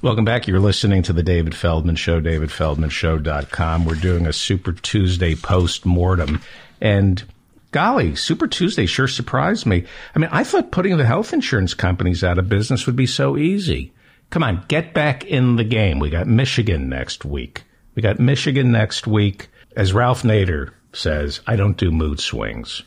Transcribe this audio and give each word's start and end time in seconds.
Welcome 0.00 0.24
back. 0.24 0.46
You're 0.46 0.60
listening 0.60 1.02
to 1.02 1.12
the 1.12 1.24
David 1.24 1.56
Feldman 1.56 1.96
Show, 1.96 2.20
davidfeldmanshow.com. 2.20 3.84
We're 3.84 3.96
doing 3.96 4.28
a 4.28 4.32
Super 4.32 4.70
Tuesday 4.70 5.34
post 5.34 5.84
mortem. 5.84 6.40
And 6.80 7.24
golly, 7.72 8.14
Super 8.14 8.46
Tuesday 8.46 8.86
sure 8.86 9.08
surprised 9.08 9.66
me. 9.66 9.86
I 10.14 10.20
mean, 10.20 10.30
I 10.30 10.44
thought 10.44 10.70
putting 10.70 10.96
the 10.98 11.04
health 11.04 11.32
insurance 11.32 11.74
companies 11.74 12.22
out 12.22 12.38
of 12.38 12.48
business 12.48 12.86
would 12.86 12.94
be 12.94 13.06
so 13.08 13.36
easy. 13.36 13.92
Come 14.30 14.44
on, 14.44 14.64
get 14.68 14.94
back 14.94 15.24
in 15.24 15.56
the 15.56 15.64
game. 15.64 15.98
We 15.98 16.10
got 16.10 16.28
Michigan 16.28 16.88
next 16.88 17.24
week. 17.24 17.64
We 17.96 18.02
got 18.02 18.20
Michigan 18.20 18.70
next 18.70 19.08
week. 19.08 19.48
As 19.74 19.92
Ralph 19.92 20.22
Nader 20.22 20.70
says, 20.92 21.40
I 21.44 21.56
don't 21.56 21.76
do 21.76 21.90
mood 21.90 22.20
swings. 22.20 22.82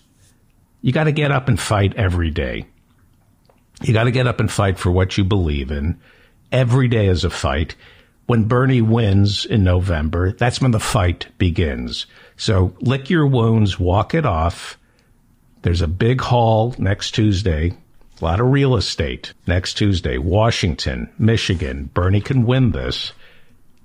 You 0.82 0.94
got 0.94 1.04
to 1.06 1.12
get 1.12 1.32
up 1.32 1.50
and 1.50 1.60
fight 1.60 1.94
every 1.96 2.30
day. 2.30 2.68
You 3.82 3.92
got 3.92 4.06
to 4.06 4.12
get 4.12 4.28
up 4.28 4.40
and 4.40 4.50
fight 4.50 4.80
for 4.80 4.92
what 4.92 5.18
you 5.18 5.26
believe 5.26 5.72
in. 5.72 6.00
Every 6.52 6.88
day 6.88 7.08
is 7.08 7.24
a 7.24 7.30
fight. 7.30 7.76
When 8.26 8.46
Bernie 8.46 8.82
wins 8.82 9.46
in 9.46 9.64
November, 9.64 10.34
that's 10.34 10.62
when 10.62 10.72
the 10.72 10.80
fight 10.80 11.28
begins. 11.38 12.06
So 12.38 12.76
lick 12.82 13.10
your 13.10 13.26
wounds, 13.26 13.80
walk 13.80 14.14
it 14.14 14.26
off. 14.26 14.78
There's 15.62 15.82
a 15.82 15.88
big 15.88 16.22
haul 16.22 16.76
next 16.78 17.12
Tuesday, 17.12 17.74
a 18.22 18.26
lot 18.26 18.40
of 18.40 18.52
real 18.52 18.76
estate 18.76 19.34
next 19.48 19.76
Tuesday. 19.76 20.18
Washington, 20.18 21.10
Michigan. 21.18 21.90
Bernie 21.94 22.22
can 22.22 22.46
win 22.46 22.72
this. 22.72 23.14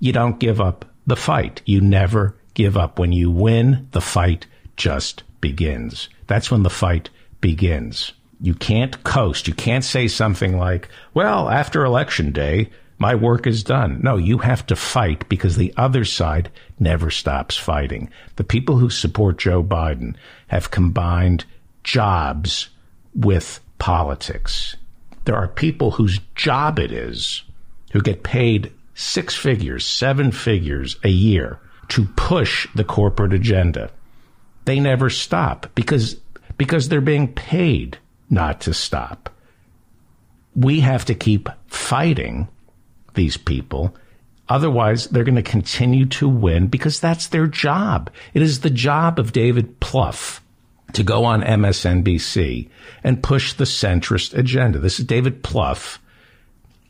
You 0.01 0.13
don't 0.13 0.39
give 0.39 0.61
up 0.61 0.85
the 1.07 1.17
fight. 1.17 1.63
You 1.65 1.81
never 1.81 2.35
give 2.55 2.77
up. 2.77 2.99
When 2.99 3.13
you 3.13 3.31
win, 3.31 3.89
the 3.93 4.01
fight 4.01 4.47
just 4.77 5.23
begins. 5.41 6.09
That's 6.27 6.51
when 6.51 6.63
the 6.63 6.71
fight 6.71 7.11
begins. 7.41 8.13
You 8.41 8.55
can't 8.55 9.03
coast. 9.05 9.49
You 9.49 9.55
can't 9.55 9.85
say 9.85 10.09
something 10.09 10.59
like, 10.59 10.89
well, 11.15 11.49
after 11.49 11.85
election 11.85 12.33
day, 12.33 12.71
my 12.99 13.15
work 13.15 13.47
is 13.47 13.63
done. 13.63 14.01
No, 14.03 14.17
you 14.17 14.39
have 14.39 14.67
to 14.67 14.77
fight 14.77 15.29
because 15.29 15.57
the 15.57 15.73
other 15.77 16.05
side 16.05 16.51
never 16.79 17.11
stops 17.11 17.57
fighting. 17.57 18.11
The 18.37 18.45
people 18.45 18.79
who 18.79 18.91
support 18.91 19.39
Joe 19.39 19.63
Biden 19.63 20.17
have 20.49 20.71
combined 20.71 21.45
jobs 21.85 22.71
with 23.15 23.61
politics. 23.79 24.77
There 25.25 25.37
are 25.37 25.49
people 25.49 25.93
whose 25.93 26.21
job 26.35 26.79
it 26.79 26.93
is 26.93 27.43
who 27.93 28.01
get 28.01 28.23
paid 28.23 28.73
six 28.95 29.35
figures, 29.35 29.87
seven 29.87 30.33
figures 30.33 30.97
a 31.05 31.09
year 31.09 31.61
to 31.89 32.05
push 32.17 32.67
the 32.75 32.85
corporate 32.85 33.33
agenda. 33.33 33.91
They 34.65 34.81
never 34.81 35.11
stop 35.11 35.71
because, 35.75 36.17
because 36.57 36.89
they're 36.89 37.01
being 37.01 37.33
paid 37.33 37.99
not 38.31 38.61
to 38.63 38.75
stop. 38.75 39.31
We 40.55 40.81
have 40.81 41.05
to 41.07 41.15
keep 41.15 41.49
fighting 41.67 42.49
these 43.15 43.37
people. 43.37 43.95
Otherwise, 44.49 45.09
they're 45.09 45.25
going 45.25 45.35
to 45.35 45.43
continue 45.43 46.07
to 46.07 46.29
win 46.29 46.69
because 46.69 47.01
that's 47.01 47.29
their 47.29 47.47
job. 47.47 48.11
It 48.33 48.43
is 48.43 48.61
the 48.61 48.71
job 48.71 49.19
of 49.19 49.33
David 49.33 49.81
Plouffe 49.81 50.41
to 50.93 51.03
go 51.03 51.25
on 51.25 51.43
MSNBC 51.43 52.69
and 53.03 53.23
push 53.23 53.53
the 53.53 53.65
centrist 53.65 54.37
agenda. 54.37 54.79
This 54.79 55.01
is 55.01 55.05
David 55.05 55.43
Plouffe 55.43 55.99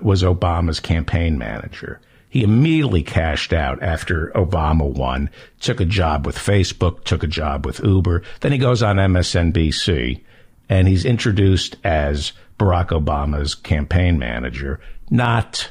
was 0.00 0.22
Obama's 0.22 0.80
campaign 0.80 1.38
manager. 1.38 2.00
He 2.28 2.42
immediately 2.42 3.02
cashed 3.02 3.54
out 3.54 3.82
after 3.82 4.30
Obama 4.34 4.84
won, 4.92 5.30
took 5.60 5.80
a 5.80 5.86
job 5.86 6.26
with 6.26 6.36
Facebook, 6.36 7.04
took 7.04 7.22
a 7.22 7.28
job 7.28 7.64
with 7.64 7.80
Uber. 7.82 8.22
Then 8.40 8.52
he 8.52 8.58
goes 8.58 8.82
on 8.82 8.96
MSNBC 8.96 10.20
and 10.68 10.88
he's 10.88 11.04
introduced 11.04 11.76
as 11.84 12.32
Barack 12.58 12.88
Obama's 12.88 13.54
campaign 13.54 14.18
manager, 14.18 14.80
not 15.10 15.70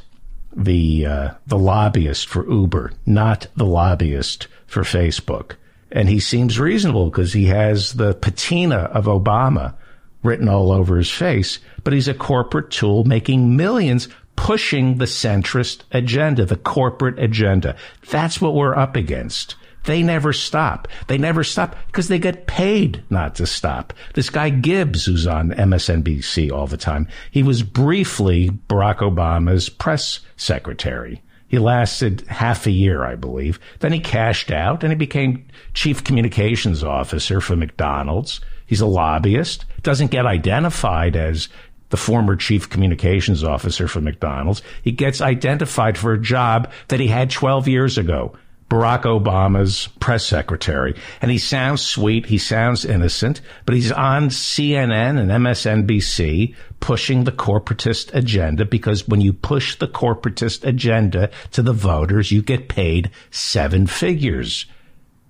the 0.56 1.06
uh, 1.06 1.34
the 1.48 1.58
lobbyist 1.58 2.28
for 2.28 2.50
Uber, 2.50 2.94
not 3.06 3.48
the 3.56 3.66
lobbyist 3.66 4.48
for 4.68 4.84
Facebook. 4.84 5.56
And 5.92 6.10
he 6.10 6.20
seems 6.20 6.60
reasonable 6.60 7.10
because 7.10 7.34
he 7.34 7.46
has 7.46 7.94
the 7.94 8.14
patina 8.14 8.78
of 8.78 9.05
Obama 9.05 9.76
written 10.23 10.50
all 10.50 10.72
over 10.72 10.98
his 10.98 11.11
face, 11.11 11.60
but 11.84 11.94
he's 11.94 12.08
a 12.08 12.14
corporate 12.14 12.72
tool 12.72 13.04
making 13.04 13.55
millions 13.55 14.08
pushing 14.36 14.98
the 14.98 15.05
centrist 15.05 15.82
agenda, 15.92 16.45
the 16.45 16.58
corporate 16.58 17.20
agenda. 17.20 17.76
That's 18.10 18.42
what 18.42 18.55
we're 18.55 18.76
up 18.76 18.95
against. 18.95 19.55
They 19.86 20.02
never 20.04 20.34
stop. 20.34 20.88
They 21.08 21.18
never 21.18 21.44
stop 21.44 21.76
because 21.88 22.08
they 22.08 22.20
get 22.20 22.48
paid 22.48 23.04
not 23.10 23.36
to 23.36 23.48
stop. 23.48 23.94
This 24.14 24.30
guy 24.30 24.50
Gibbs, 24.50 25.06
who's 25.06 25.28
on 25.28 25.52
MSNBC 25.52 26.52
all 26.52 26.68
the 26.68 26.78
time, 26.78 27.08
he 27.32 27.44
was 27.44 27.64
briefly 27.64 28.50
Barack 28.50 28.98
Obama's 28.98 29.70
press 29.70 30.20
secretary. 30.38 31.22
He 31.48 31.60
lasted 31.60 32.22
half 32.28 32.66
a 32.66 32.72
year, 32.72 33.06
I 33.06 33.16
believe. 33.16 33.60
Then 33.80 33.94
he 33.94 34.00
cashed 34.00 34.52
out 34.52 34.84
and 34.84 34.92
he 34.92 34.98
became 34.98 35.46
chief 35.73 36.04
communications 36.04 36.84
officer 36.84 37.40
for 37.40 37.56
McDonald's. 37.56 38.42
He's 38.66 38.82
a 38.82 38.88
lobbyist, 38.88 39.66
doesn't 39.84 40.10
get 40.10 40.26
identified 40.26 41.16
as 41.16 41.50
the 41.90 41.98
former 41.98 42.36
chief 42.36 42.70
communications 42.70 43.44
officer 43.44 43.88
for 43.88 44.02
McDonald's. 44.02 44.64
He 44.82 44.92
gets 44.92 45.22
identified 45.22 46.00
for 46.00 46.14
a 46.14 46.22
job 46.22 46.72
that 46.88 47.00
he 47.00 47.08
had 47.08 47.30
12 47.30 47.67
years 47.67 48.00
ago 48.00 48.36
Barack 48.70 49.03
Obama's 49.03 49.87
press 49.99 50.26
secretary. 50.26 50.95
And 51.21 51.30
he 51.30 51.37
sounds 51.37 51.81
sweet. 51.81 52.26
He 52.26 52.37
sounds 52.37 52.83
innocent, 52.83 53.42
but 53.65 53.76
he's 53.76 53.92
on 53.92 54.30
CNN 54.30 55.20
and 55.20 55.30
MSNBC 55.30 56.55
pushing 56.80 57.23
the 57.23 57.31
corporatist 57.31 58.14
agenda 58.14 58.65
because 58.65 59.08
when 59.08 59.21
you 59.21 59.33
push 59.33 59.75
the 59.75 59.87
corporatist 59.87 60.64
agenda 60.64 61.30
to 61.52 61.61
the 61.61 61.73
voters, 61.73 62.31
you 62.31 62.42
get 62.42 62.67
paid 62.70 63.11
seven 63.30 63.86
figures. 63.86 64.65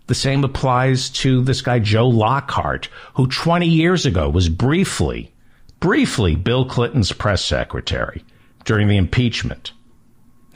The 0.08 0.16
same 0.16 0.44
applies 0.44 1.10
to 1.12 1.42
this 1.42 1.62
guy, 1.62 1.80
Joe 1.80 2.08
Lockhart, 2.08 2.90
who 3.16 3.28
20 3.28 3.68
years 3.68 4.06
ago 4.06 4.30
was 4.30 4.50
briefly, 4.50 5.34
briefly 5.80 6.36
Bill 6.36 6.66
Clinton's 6.66 7.12
press 7.12 7.44
secretary 7.44 8.24
during 8.66 8.88
the 8.88 8.98
impeachment. 8.98 9.72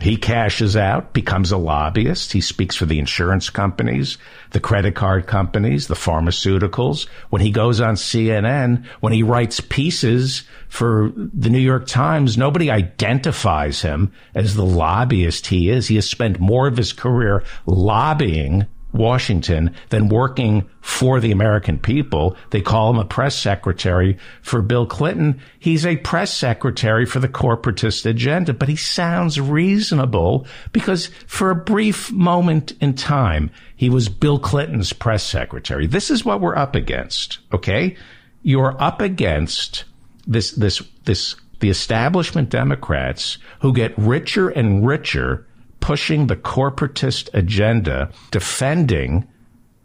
He 0.01 0.15
cashes 0.15 0.77
out, 0.77 1.13
becomes 1.13 1.51
a 1.51 1.57
lobbyist. 1.57 2.31
He 2.31 2.39
speaks 2.39 2.75
for 2.75 2.85
the 2.85 2.99
insurance 2.99 3.49
companies, 3.49 4.17
the 4.51 4.59
credit 4.61 4.95
card 4.95 5.27
companies, 5.27 5.87
the 5.87 5.95
pharmaceuticals. 5.95 7.07
When 7.29 7.41
he 7.41 7.51
goes 7.51 7.81
on 7.81 7.95
CNN, 7.95 8.85
when 9.01 9.11
he 9.11 9.23
writes 9.23 9.59
pieces 9.59 10.43
for 10.69 11.11
the 11.15 11.49
New 11.49 11.59
York 11.59 11.85
Times, 11.85 12.37
nobody 12.37 12.71
identifies 12.71 13.81
him 13.81 14.13
as 14.33 14.55
the 14.55 14.65
lobbyist 14.65 15.47
he 15.47 15.69
is. 15.69 15.87
He 15.87 15.95
has 15.95 16.09
spent 16.09 16.39
more 16.39 16.67
of 16.67 16.77
his 16.77 16.93
career 16.93 17.43
lobbying 17.65 18.67
Washington 18.91 19.75
than 19.89 20.09
working 20.09 20.67
for 20.81 21.19
the 21.19 21.31
American 21.31 21.77
people. 21.77 22.35
They 22.49 22.61
call 22.61 22.89
him 22.89 22.97
a 22.97 23.05
press 23.05 23.35
secretary 23.35 24.17
for 24.41 24.61
Bill 24.61 24.85
Clinton. 24.85 25.39
He's 25.59 25.85
a 25.85 25.97
press 25.97 26.33
secretary 26.33 27.05
for 27.05 27.19
the 27.19 27.27
corporatist 27.27 28.05
agenda, 28.05 28.53
but 28.53 28.69
he 28.69 28.75
sounds 28.75 29.39
reasonable 29.39 30.47
because 30.71 31.07
for 31.27 31.51
a 31.51 31.55
brief 31.55 32.11
moment 32.11 32.73
in 32.81 32.95
time, 32.95 33.51
he 33.75 33.89
was 33.89 34.09
Bill 34.09 34.39
Clinton's 34.39 34.93
press 34.93 35.23
secretary. 35.23 35.85
This 35.87 36.09
is 36.09 36.25
what 36.25 36.41
we're 36.41 36.57
up 36.57 36.75
against. 36.75 37.39
Okay. 37.53 37.95
You're 38.41 38.81
up 38.81 39.01
against 39.01 39.83
this, 40.25 40.51
this, 40.51 40.81
this, 41.05 41.35
the 41.59 41.69
establishment 41.69 42.49
Democrats 42.49 43.37
who 43.61 43.73
get 43.73 43.97
richer 43.97 44.49
and 44.49 44.87
richer 44.87 45.45
pushing 45.79 46.27
the 46.27 46.35
corporatist 46.35 47.29
agenda, 47.33 48.11
defending 48.31 49.27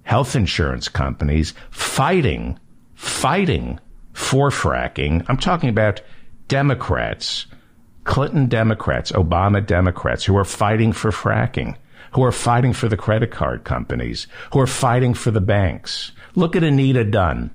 health 0.03 0.37
insurance 0.37 0.89
companies, 0.89 1.55
fighting, 1.71 2.59
fighting 2.95 3.81
for 4.13 4.51
fracking. 4.51 5.25
I'm 5.29 5.39
talking 5.39 5.69
about 5.69 6.01
Democrats, 6.49 7.47
Clinton 8.05 8.47
Democrats, 8.47 9.13
Obama 9.13 9.65
Democrats 9.65 10.25
who 10.25 10.37
are 10.37 10.45
fighting 10.45 10.93
for 10.93 11.11
fracking, 11.11 11.77
who 12.13 12.23
are 12.23 12.33
fighting 12.33 12.73
for 12.73 12.89
the 12.89 12.97
credit 12.97 13.31
card 13.31 13.65
companies, 13.65 14.27
who 14.53 14.61
are 14.61 14.67
fighting 14.67 15.15
for 15.15 15.31
the 15.31 15.41
banks. 15.41 16.13
Look 16.35 16.55
at 16.55 16.63
Anita 16.63 17.05
Dunn, 17.05 17.51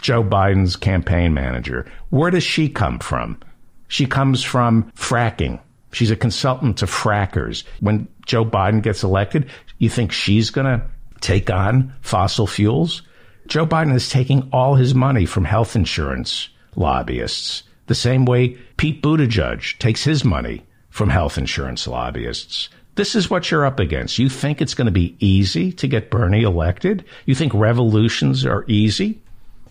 Joe 0.00 0.24
Biden's 0.24 0.76
campaign 0.76 1.34
manager. 1.34 1.86
Where 2.10 2.30
does 2.30 2.42
she 2.42 2.68
come 2.68 2.98
from? 2.98 3.38
She 3.86 4.06
comes 4.06 4.42
from 4.42 4.90
fracking. 4.96 5.60
She's 5.94 6.10
a 6.10 6.16
consultant 6.16 6.78
to 6.78 6.86
frackers. 6.86 7.64
When 7.80 8.08
Joe 8.26 8.44
Biden 8.44 8.82
gets 8.82 9.04
elected, 9.04 9.48
you 9.78 9.88
think 9.88 10.12
she's 10.12 10.50
going 10.50 10.66
to 10.66 10.86
take 11.20 11.50
on 11.50 11.94
fossil 12.00 12.46
fuels? 12.46 13.02
Joe 13.46 13.66
Biden 13.66 13.94
is 13.94 14.08
taking 14.08 14.48
all 14.52 14.74
his 14.74 14.94
money 14.94 15.26
from 15.26 15.44
health 15.44 15.76
insurance 15.76 16.48
lobbyists, 16.76 17.62
the 17.86 17.94
same 17.94 18.24
way 18.24 18.56
Pete 18.76 19.02
Buttigieg 19.02 19.78
takes 19.78 20.02
his 20.02 20.24
money 20.24 20.64
from 20.90 21.10
health 21.10 21.38
insurance 21.38 21.86
lobbyists. 21.86 22.68
This 22.96 23.14
is 23.14 23.28
what 23.28 23.50
you're 23.50 23.66
up 23.66 23.80
against. 23.80 24.18
You 24.18 24.28
think 24.28 24.60
it's 24.62 24.74
going 24.74 24.86
to 24.86 24.92
be 24.92 25.16
easy 25.18 25.72
to 25.72 25.88
get 25.88 26.10
Bernie 26.10 26.42
elected? 26.42 27.04
You 27.26 27.34
think 27.34 27.52
revolutions 27.52 28.46
are 28.46 28.64
easy? 28.68 29.20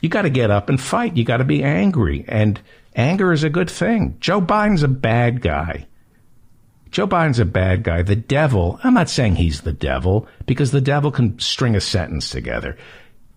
You 0.01 0.09
got 0.09 0.23
to 0.23 0.29
get 0.29 0.51
up 0.51 0.69
and 0.69 0.79
fight. 0.79 1.15
You 1.15 1.23
got 1.23 1.37
to 1.37 1.45
be 1.45 1.63
angry. 1.63 2.25
And 2.27 2.59
anger 2.95 3.31
is 3.31 3.43
a 3.43 3.49
good 3.49 3.69
thing. 3.69 4.17
Joe 4.19 4.41
Biden's 4.41 4.83
a 4.83 4.89
bad 4.89 5.41
guy. 5.41 5.87
Joe 6.93 7.07
Biden's 7.07 7.39
a 7.39 7.45
bad 7.45 7.81
guy. 7.81 8.03
The 8.03 8.15
devil, 8.15 8.79
I'm 8.83 8.93
not 8.93 9.09
saying 9.09 9.37
he's 9.37 9.61
the 9.61 9.73
devil 9.73 10.27
because 10.45 10.69
the 10.69 10.79
devil 10.79 11.09
can 11.09 11.39
string 11.39 11.75
a 11.75 11.81
sentence 11.81 12.29
together. 12.29 12.77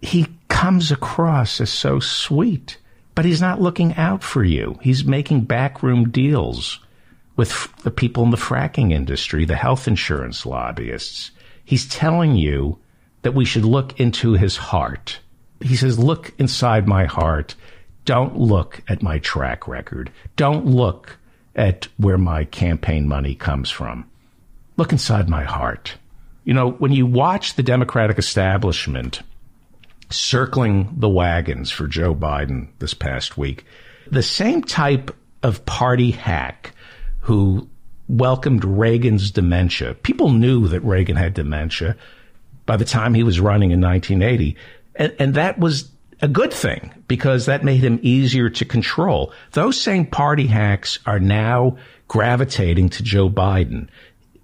He 0.03 0.27
comes 0.49 0.93
across 0.93 1.59
as 1.63 1.71
so 1.71 1.99
sweet, 1.99 2.77
but 3.15 3.25
he's 3.25 3.41
not 3.41 3.63
looking 3.63 3.95
out 3.95 4.23
for 4.23 4.45
you. 4.45 4.79
He's 4.83 5.07
making 5.07 5.47
backroom 5.47 6.11
deals 6.11 6.81
with 7.37 7.75
the 7.79 7.91
people 7.91 8.25
in 8.25 8.31
the 8.31 8.37
fracking 8.37 8.93
industry, 8.93 9.47
the 9.47 9.57
health 9.57 9.89
insurance 9.89 10.45
lobbyists. 10.45 11.31
He's 11.65 11.89
telling 11.89 12.37
you 12.37 12.79
that 13.23 13.35
we 13.35 13.47
should 13.47 13.65
look 13.65 13.99
into 13.99 14.35
his 14.35 14.59
heart. 14.59 15.19
He 15.63 15.77
says, 15.77 15.99
look 15.99 16.35
inside 16.39 16.87
my 16.87 17.07
heart. 17.07 17.55
Don't 18.05 18.37
look 18.39 18.83
at 18.87 19.03
my 19.03 19.19
track 19.21 19.67
record. 19.67 20.13
Don't 20.37 20.67
look 20.67 21.17
at 21.57 21.89
where 21.97 22.19
my 22.19 22.45
campaign 22.45 23.09
money 23.09 23.35
comes 23.35 23.71
from. 23.71 24.09
Look 24.77 24.93
inside 24.93 25.29
my 25.29 25.43
heart. 25.43 25.95
You 26.45 26.55
know, 26.55 26.73
when 26.73 26.93
you 26.93 27.07
watch 27.07 27.55
the 27.55 27.63
Democratic 27.63 28.19
establishment 28.19 29.23
circling 30.11 30.95
the 30.97 31.09
wagons 31.09 31.73
for 31.73 31.89
Joe 31.89 32.15
Biden 32.15 32.69
this 32.79 32.95
past 32.95 33.37
week, 33.37 33.65
the 34.09 34.23
same 34.23 34.63
type 34.63 35.11
of 35.43 35.65
party 35.67 36.13
hack 36.13 36.73
who 37.21 37.69
welcomed 38.09 38.65
Reagan's 38.65 39.31
dementia. 39.31 39.95
People 39.95 40.31
knew 40.31 40.69
that 40.69 40.81
Reagan 40.83 41.17
had 41.17 41.35
dementia 41.35 41.97
by 42.67 42.77
the 42.77 42.85
time 42.85 43.15
he 43.15 43.25
was 43.25 43.41
running 43.41 43.73
in 43.73 43.81
1980. 43.81 44.57
And, 44.95 45.15
and 45.19 45.35
that 45.35 45.59
was 45.59 45.91
a 46.21 46.29
good 46.29 46.53
thing 46.53 46.93
because 47.09 47.47
that 47.47 47.65
made 47.65 47.83
him 47.83 47.99
easier 48.03 48.49
to 48.51 48.65
control. 48.65 49.33
Those 49.53 49.81
same 49.81 50.07
party 50.07 50.47
hacks 50.47 50.99
are 51.07 51.21
now 51.21 51.77
gravitating 52.09 52.89
to 52.91 53.03
Joe 53.03 53.29
Biden. 53.29 53.89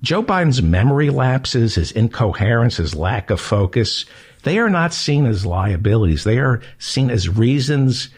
Joe 0.02 0.22
Biden's 0.22 0.62
memory 0.62 1.10
lapses, 1.10 1.76
his 1.76 1.92
incoherence, 1.92 2.76
his 2.76 2.94
lack 2.94 3.30
of 3.30 3.40
focus, 3.40 4.04
they 4.42 4.58
are 4.58 4.70
not 4.70 4.92
seen 4.92 5.26
as 5.26 5.46
liabilities. 5.46 6.24
They 6.24 6.38
are 6.38 6.60
seen 6.78 7.10
as 7.10 7.28
reasons 7.28 8.08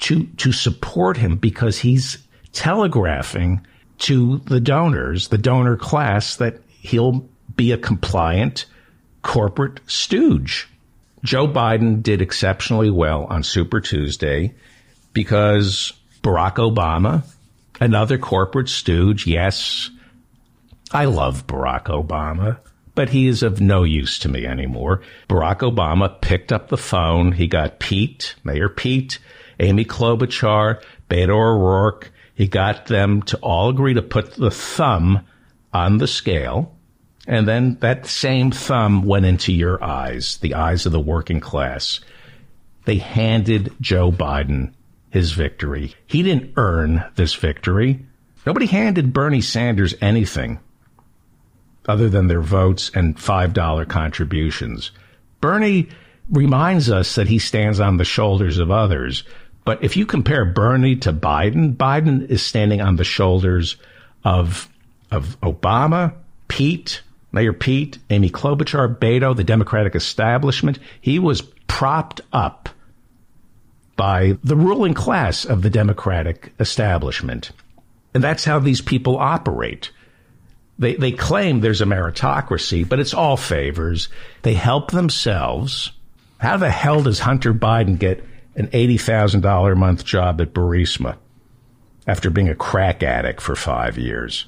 to, 0.00 0.24
to 0.24 0.52
support 0.52 1.16
him 1.16 1.36
because 1.36 1.78
he's 1.78 2.18
telegraphing 2.52 3.66
to 3.98 4.38
the 4.46 4.60
donors, 4.60 5.28
the 5.28 5.38
donor 5.38 5.76
class, 5.76 6.36
that 6.36 6.62
he'll 6.68 7.28
be 7.56 7.72
a 7.72 7.78
compliant 7.78 8.64
corporate 9.22 9.80
stooge. 9.86 10.68
Joe 11.24 11.48
Biden 11.48 12.02
did 12.02 12.22
exceptionally 12.22 12.90
well 12.90 13.24
on 13.24 13.42
Super 13.42 13.80
Tuesday 13.80 14.54
because 15.12 15.92
Barack 16.22 16.56
Obama, 16.56 17.24
another 17.80 18.18
corporate 18.18 18.68
stooge, 18.68 19.26
yes, 19.26 19.90
I 20.92 21.06
love 21.06 21.46
Barack 21.46 21.84
Obama, 21.84 22.58
but 22.94 23.10
he 23.10 23.26
is 23.28 23.42
of 23.42 23.60
no 23.60 23.82
use 23.82 24.18
to 24.20 24.28
me 24.28 24.46
anymore. 24.46 25.02
Barack 25.28 25.58
Obama 25.58 26.20
picked 26.20 26.52
up 26.52 26.68
the 26.68 26.76
phone. 26.76 27.32
He 27.32 27.46
got 27.46 27.78
Pete, 27.78 28.34
Mayor 28.44 28.68
Pete, 28.68 29.18
Amy 29.60 29.84
Klobuchar, 29.84 30.82
Beto 31.08 31.30
O'Rourke. 31.30 32.12
He 32.34 32.46
got 32.46 32.86
them 32.86 33.22
to 33.22 33.36
all 33.38 33.68
agree 33.68 33.94
to 33.94 34.02
put 34.02 34.34
the 34.34 34.50
thumb 34.50 35.26
on 35.72 35.98
the 35.98 36.06
scale 36.06 36.77
and 37.28 37.46
then 37.46 37.76
that 37.80 38.06
same 38.06 38.50
thumb 38.50 39.02
went 39.02 39.26
into 39.26 39.52
your 39.52 39.84
eyes, 39.84 40.38
the 40.38 40.54
eyes 40.54 40.86
of 40.86 40.92
the 40.92 40.98
working 40.98 41.40
class. 41.40 42.00
They 42.86 42.96
handed 42.96 43.74
Joe 43.82 44.10
Biden 44.10 44.72
his 45.10 45.32
victory. 45.32 45.94
He 46.06 46.22
didn't 46.22 46.54
earn 46.56 47.04
this 47.16 47.34
victory. 47.34 48.04
Nobody 48.46 48.64
handed 48.64 49.12
Bernie 49.12 49.42
Sanders 49.42 49.94
anything 50.00 50.58
other 51.86 52.08
than 52.08 52.28
their 52.28 52.40
votes 52.40 52.90
and 52.94 53.16
$5 53.16 53.88
contributions. 53.88 54.90
Bernie 55.42 55.88
reminds 56.30 56.90
us 56.90 57.14
that 57.14 57.28
he 57.28 57.38
stands 57.38 57.78
on 57.78 57.98
the 57.98 58.04
shoulders 58.04 58.58
of 58.58 58.70
others. 58.70 59.24
But 59.66 59.84
if 59.84 59.98
you 59.98 60.06
compare 60.06 60.46
Bernie 60.46 60.96
to 60.96 61.12
Biden, 61.12 61.76
Biden 61.76 62.28
is 62.28 62.42
standing 62.42 62.80
on 62.80 62.96
the 62.96 63.04
shoulders 63.04 63.76
of, 64.24 64.68
of 65.10 65.38
Obama, 65.42 66.14
Pete, 66.48 67.02
Mayor 67.32 67.52
Pete, 67.52 67.98
Amy 68.10 68.30
Klobuchar, 68.30 68.96
Beto, 68.98 69.36
the 69.36 69.44
Democratic 69.44 69.94
establishment, 69.94 70.78
he 71.00 71.18
was 71.18 71.42
propped 71.66 72.20
up 72.32 72.68
by 73.96 74.38
the 74.44 74.56
ruling 74.56 74.94
class 74.94 75.44
of 75.44 75.62
the 75.62 75.70
Democratic 75.70 76.52
establishment. 76.58 77.50
And 78.14 78.24
that's 78.24 78.44
how 78.44 78.58
these 78.58 78.80
people 78.80 79.18
operate. 79.18 79.90
They, 80.78 80.94
they 80.94 81.12
claim 81.12 81.60
there's 81.60 81.80
a 81.80 81.86
meritocracy, 81.86 82.88
but 82.88 83.00
it's 83.00 83.12
all 83.12 83.36
favors. 83.36 84.08
They 84.42 84.54
help 84.54 84.92
themselves. 84.92 85.90
How 86.38 86.56
the 86.56 86.70
hell 86.70 87.02
does 87.02 87.18
Hunter 87.18 87.52
Biden 87.52 87.98
get 87.98 88.24
an 88.54 88.68
$80,000 88.68 89.72
a 89.72 89.74
month 89.74 90.04
job 90.04 90.40
at 90.40 90.54
Burisma 90.54 91.16
after 92.06 92.30
being 92.30 92.48
a 92.48 92.54
crack 92.54 93.02
addict 93.02 93.40
for 93.40 93.56
five 93.56 93.98
years? 93.98 94.46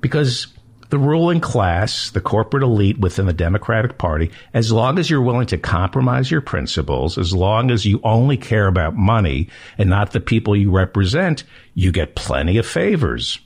Because 0.00 0.46
the 0.92 0.98
ruling 0.98 1.40
class, 1.40 2.10
the 2.10 2.20
corporate 2.20 2.62
elite 2.62 2.98
within 2.98 3.24
the 3.24 3.32
Democratic 3.32 3.96
Party, 3.96 4.30
as 4.52 4.70
long 4.70 4.98
as 4.98 5.08
you're 5.08 5.22
willing 5.22 5.46
to 5.46 5.56
compromise 5.56 6.30
your 6.30 6.42
principles, 6.42 7.16
as 7.16 7.34
long 7.34 7.70
as 7.70 7.86
you 7.86 7.98
only 8.04 8.36
care 8.36 8.66
about 8.66 8.94
money 8.94 9.48
and 9.78 9.88
not 9.88 10.10
the 10.12 10.20
people 10.20 10.54
you 10.54 10.70
represent, 10.70 11.44
you 11.72 11.92
get 11.92 12.14
plenty 12.14 12.58
of 12.58 12.66
favors. 12.66 13.38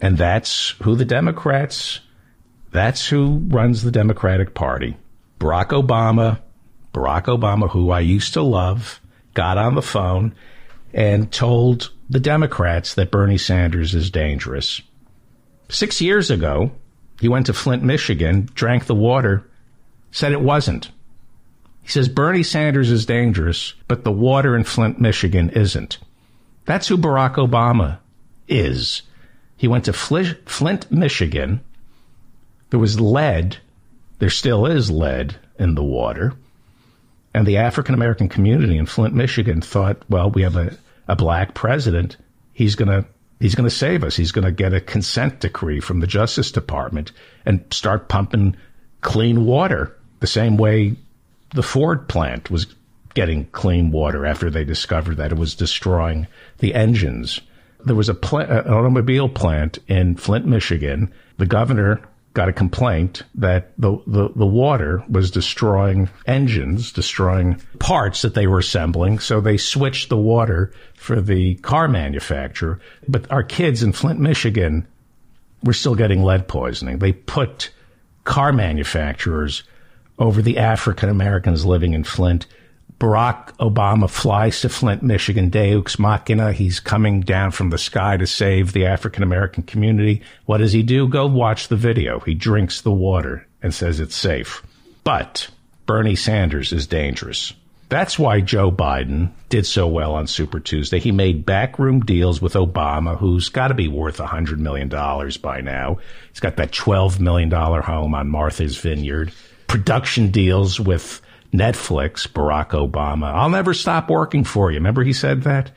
And 0.00 0.18
that's 0.18 0.70
who 0.82 0.96
the 0.96 1.04
Democrats, 1.04 2.00
that's 2.72 3.06
who 3.06 3.40
runs 3.46 3.84
the 3.84 3.92
Democratic 3.92 4.52
Party. 4.52 4.96
Barack 5.38 5.68
Obama, 5.68 6.40
Barack 6.92 7.26
Obama, 7.26 7.70
who 7.70 7.92
I 7.92 8.00
used 8.00 8.32
to 8.32 8.42
love, 8.42 9.00
got 9.34 9.58
on 9.58 9.76
the 9.76 9.80
phone 9.80 10.34
and 10.92 11.30
told 11.30 11.92
the 12.10 12.18
Democrats 12.18 12.94
that 12.94 13.12
Bernie 13.12 13.38
Sanders 13.38 13.94
is 13.94 14.10
dangerous. 14.10 14.82
Six 15.72 16.02
years 16.02 16.30
ago, 16.30 16.70
he 17.18 17.30
went 17.30 17.46
to 17.46 17.54
Flint, 17.54 17.82
Michigan, 17.82 18.46
drank 18.54 18.84
the 18.84 18.94
water, 18.94 19.48
said 20.10 20.32
it 20.32 20.42
wasn't. 20.42 20.90
He 21.80 21.88
says 21.88 22.10
Bernie 22.10 22.42
Sanders 22.42 22.90
is 22.90 23.06
dangerous, 23.06 23.72
but 23.88 24.04
the 24.04 24.12
water 24.12 24.54
in 24.54 24.64
Flint, 24.64 25.00
Michigan 25.00 25.48
isn't. 25.48 25.96
That's 26.66 26.88
who 26.88 26.98
Barack 26.98 27.36
Obama 27.36 28.00
is. 28.46 29.00
He 29.56 29.66
went 29.66 29.86
to 29.86 29.94
Flint, 29.94 30.92
Michigan. 30.92 31.62
There 32.68 32.78
was 32.78 33.00
lead. 33.00 33.56
There 34.18 34.28
still 34.28 34.66
is 34.66 34.90
lead 34.90 35.36
in 35.58 35.74
the 35.74 35.82
water. 35.82 36.34
And 37.32 37.46
the 37.46 37.56
African 37.56 37.94
American 37.94 38.28
community 38.28 38.76
in 38.76 38.84
Flint, 38.84 39.14
Michigan 39.14 39.62
thought, 39.62 40.02
well, 40.10 40.30
we 40.30 40.42
have 40.42 40.56
a, 40.56 40.76
a 41.08 41.16
black 41.16 41.54
president. 41.54 42.18
He's 42.52 42.74
going 42.74 42.90
to 42.90 43.08
He's 43.42 43.56
going 43.56 43.68
to 43.68 43.74
save 43.74 44.04
us. 44.04 44.14
He's 44.14 44.30
going 44.30 44.44
to 44.44 44.52
get 44.52 44.72
a 44.72 44.80
consent 44.80 45.40
decree 45.40 45.80
from 45.80 45.98
the 45.98 46.06
Justice 46.06 46.52
Department 46.52 47.10
and 47.44 47.64
start 47.72 48.08
pumping 48.08 48.56
clean 49.00 49.44
water 49.44 49.98
the 50.20 50.28
same 50.28 50.56
way 50.56 50.94
the 51.52 51.64
Ford 51.64 52.08
plant 52.08 52.52
was 52.52 52.72
getting 53.14 53.46
clean 53.46 53.90
water 53.90 54.24
after 54.24 54.48
they 54.48 54.62
discovered 54.62 55.16
that 55.16 55.32
it 55.32 55.38
was 55.38 55.56
destroying 55.56 56.28
the 56.58 56.72
engines. 56.72 57.40
There 57.84 57.96
was 57.96 58.08
a 58.08 58.14
pl- 58.14 58.38
an 58.38 58.68
automobile 58.68 59.28
plant 59.28 59.80
in 59.88 60.14
Flint, 60.14 60.46
Michigan. 60.46 61.12
The 61.38 61.46
governor 61.46 62.00
got 62.34 62.48
a 62.48 62.52
complaint 62.52 63.22
that 63.34 63.72
the, 63.78 63.98
the, 64.06 64.30
the 64.34 64.46
water 64.46 65.04
was 65.08 65.30
destroying 65.30 66.08
engines, 66.26 66.92
destroying 66.92 67.60
parts 67.78 68.22
that 68.22 68.34
they 68.34 68.46
were 68.46 68.60
assembling. 68.60 69.18
So 69.18 69.40
they 69.40 69.56
switched 69.58 70.08
the 70.08 70.16
water 70.16 70.72
for 70.94 71.20
the 71.20 71.56
car 71.56 71.88
manufacturer. 71.88 72.80
But 73.06 73.30
our 73.30 73.42
kids 73.42 73.82
in 73.82 73.92
Flint, 73.92 74.18
Michigan 74.18 74.86
were 75.62 75.74
still 75.74 75.94
getting 75.94 76.22
lead 76.22 76.48
poisoning. 76.48 76.98
They 76.98 77.12
put 77.12 77.70
car 78.24 78.52
manufacturers 78.52 79.64
over 80.18 80.40
the 80.40 80.58
African 80.58 81.08
Americans 81.08 81.66
living 81.66 81.92
in 81.92 82.04
Flint 82.04 82.46
Barack 83.02 83.56
Obama 83.56 84.08
flies 84.08 84.60
to 84.60 84.68
Flint, 84.68 85.02
Michigan, 85.02 85.48
Deux 85.48 85.82
Machina. 85.98 86.52
He's 86.52 86.78
coming 86.78 87.20
down 87.20 87.50
from 87.50 87.70
the 87.70 87.76
sky 87.76 88.16
to 88.16 88.28
save 88.28 88.72
the 88.72 88.86
African 88.86 89.24
American 89.24 89.64
community. 89.64 90.22
What 90.46 90.58
does 90.58 90.72
he 90.72 90.84
do? 90.84 91.08
Go 91.08 91.26
watch 91.26 91.66
the 91.66 91.74
video. 91.74 92.20
He 92.20 92.34
drinks 92.34 92.82
the 92.82 92.92
water 92.92 93.44
and 93.60 93.74
says 93.74 93.98
it's 93.98 94.14
safe. 94.14 94.62
But 95.02 95.48
Bernie 95.84 96.14
Sanders 96.14 96.72
is 96.72 96.86
dangerous. 96.86 97.52
That's 97.88 98.20
why 98.20 98.40
Joe 98.40 98.70
Biden 98.70 99.32
did 99.48 99.66
so 99.66 99.88
well 99.88 100.14
on 100.14 100.28
Super 100.28 100.60
Tuesday. 100.60 101.00
He 101.00 101.10
made 101.10 101.44
backroom 101.44 102.00
deals 102.02 102.40
with 102.40 102.54
Obama, 102.54 103.18
who's 103.18 103.48
got 103.48 103.68
to 103.68 103.74
be 103.74 103.88
worth 103.88 104.18
$100 104.18 104.58
million 104.58 104.88
by 104.88 105.60
now. 105.60 105.98
He's 106.30 106.38
got 106.38 106.54
that 106.54 106.70
$12 106.70 107.18
million 107.18 107.50
home 107.50 108.14
on 108.14 108.28
Martha's 108.28 108.78
Vineyard. 108.78 109.32
Production 109.66 110.30
deals 110.30 110.78
with 110.78 111.20
Netflix, 111.52 112.26
Barack 112.26 112.70
Obama. 112.70 113.32
I'll 113.32 113.50
never 113.50 113.74
stop 113.74 114.08
working 114.08 114.44
for 114.44 114.70
you. 114.70 114.78
Remember 114.78 115.04
he 115.04 115.12
said 115.12 115.42
that? 115.42 115.70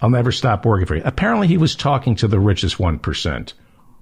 I'll 0.00 0.10
never 0.10 0.32
stop 0.32 0.64
working 0.64 0.86
for 0.86 0.96
you. 0.96 1.02
Apparently 1.04 1.46
he 1.46 1.58
was 1.58 1.76
talking 1.76 2.16
to 2.16 2.28
the 2.28 2.40
richest 2.40 2.78
1%. 2.78 3.52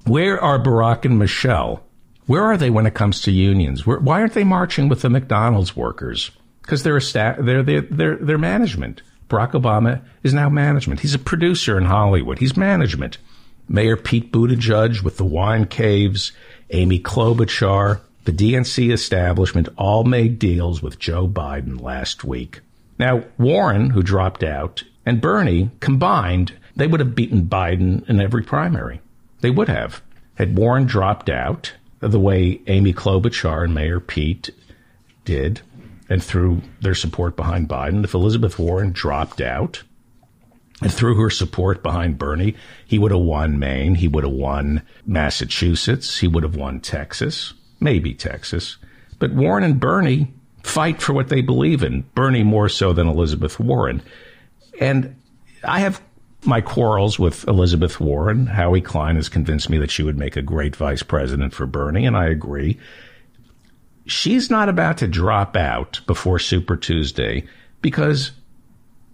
Where 0.06 0.40
are 0.40 0.62
Barack 0.62 1.04
and 1.04 1.18
Michelle? 1.18 1.82
Where 2.26 2.44
are 2.44 2.56
they 2.56 2.70
when 2.70 2.86
it 2.86 2.94
comes 2.94 3.22
to 3.22 3.32
unions? 3.32 3.86
Where, 3.86 3.98
why 3.98 4.20
aren't 4.20 4.34
they 4.34 4.44
marching 4.44 4.88
with 4.88 5.02
the 5.02 5.10
McDonald's 5.10 5.76
workers? 5.76 6.30
Because 6.62 6.82
they're, 6.82 7.00
sta- 7.00 7.36
they're, 7.40 7.62
they're, 7.62 7.80
they're, 7.80 8.16
they're 8.16 8.38
management. 8.38 9.02
Barack 9.28 9.52
Obama 9.52 10.02
is 10.22 10.32
now 10.32 10.48
management. 10.48 11.00
He's 11.00 11.14
a 11.14 11.18
producer 11.18 11.76
in 11.76 11.84
Hollywood. 11.84 12.38
He's 12.38 12.56
management. 12.56 13.18
Mayor 13.68 13.96
Pete 13.96 14.32
Buttigieg 14.32 15.02
with 15.02 15.18
the 15.18 15.24
wine 15.24 15.66
caves, 15.66 16.32
Amy 16.70 17.00
Klobuchar, 17.00 18.00
the 18.28 18.52
DNC 18.52 18.92
establishment 18.92 19.70
all 19.78 20.04
made 20.04 20.38
deals 20.38 20.82
with 20.82 20.98
Joe 20.98 21.26
Biden 21.26 21.80
last 21.80 22.24
week. 22.24 22.60
Now, 22.98 23.24
Warren, 23.38 23.88
who 23.88 24.02
dropped 24.02 24.44
out, 24.44 24.84
and 25.06 25.18
Bernie 25.18 25.70
combined, 25.80 26.52
they 26.76 26.86
would 26.86 27.00
have 27.00 27.14
beaten 27.14 27.46
Biden 27.46 28.06
in 28.06 28.20
every 28.20 28.42
primary. 28.42 29.00
They 29.40 29.48
would 29.48 29.68
have. 29.70 30.02
Had 30.34 30.58
Warren 30.58 30.84
dropped 30.84 31.30
out 31.30 31.72
the 32.00 32.20
way 32.20 32.60
Amy 32.66 32.92
Klobuchar 32.92 33.64
and 33.64 33.72
Mayor 33.72 33.98
Pete 33.98 34.50
did, 35.24 35.62
and 36.10 36.22
threw 36.22 36.60
their 36.82 36.94
support 36.94 37.34
behind 37.34 37.66
Biden, 37.66 38.04
if 38.04 38.12
Elizabeth 38.12 38.58
Warren 38.58 38.92
dropped 38.92 39.40
out 39.40 39.84
and 40.82 40.92
threw 40.92 41.14
her 41.14 41.30
support 41.30 41.82
behind 41.82 42.18
Bernie, 42.18 42.56
he 42.86 42.98
would 42.98 43.10
have 43.10 43.22
won 43.22 43.58
Maine, 43.58 43.94
he 43.94 44.06
would 44.06 44.24
have 44.24 44.34
won 44.34 44.82
Massachusetts, 45.06 46.18
he 46.18 46.28
would 46.28 46.42
have 46.42 46.56
won 46.56 46.80
Texas, 46.80 47.54
maybe 47.80 48.14
Texas. 48.14 48.76
But 49.18 49.32
Warren 49.32 49.64
and 49.64 49.80
Bernie 49.80 50.32
fight 50.62 51.00
for 51.00 51.12
what 51.12 51.28
they 51.28 51.40
believe 51.40 51.82
in, 51.82 52.02
Bernie 52.14 52.42
more 52.42 52.68
so 52.68 52.92
than 52.92 53.08
Elizabeth 53.08 53.58
Warren. 53.58 54.02
And 54.80 55.16
I 55.64 55.80
have 55.80 56.00
my 56.44 56.60
quarrels 56.60 57.18
with 57.18 57.46
Elizabeth 57.48 58.00
Warren. 58.00 58.46
Howie 58.46 58.80
Klein 58.80 59.16
has 59.16 59.28
convinced 59.28 59.70
me 59.70 59.78
that 59.78 59.90
she 59.90 60.02
would 60.02 60.18
make 60.18 60.36
a 60.36 60.42
great 60.42 60.76
vice 60.76 61.02
president 61.02 61.52
for 61.52 61.66
Bernie, 61.66 62.06
and 62.06 62.16
I 62.16 62.26
agree. 62.26 62.78
She's 64.06 64.50
not 64.50 64.68
about 64.68 64.98
to 64.98 65.08
drop 65.08 65.56
out 65.56 66.00
before 66.06 66.38
Super 66.38 66.76
Tuesday 66.76 67.46
because 67.82 68.30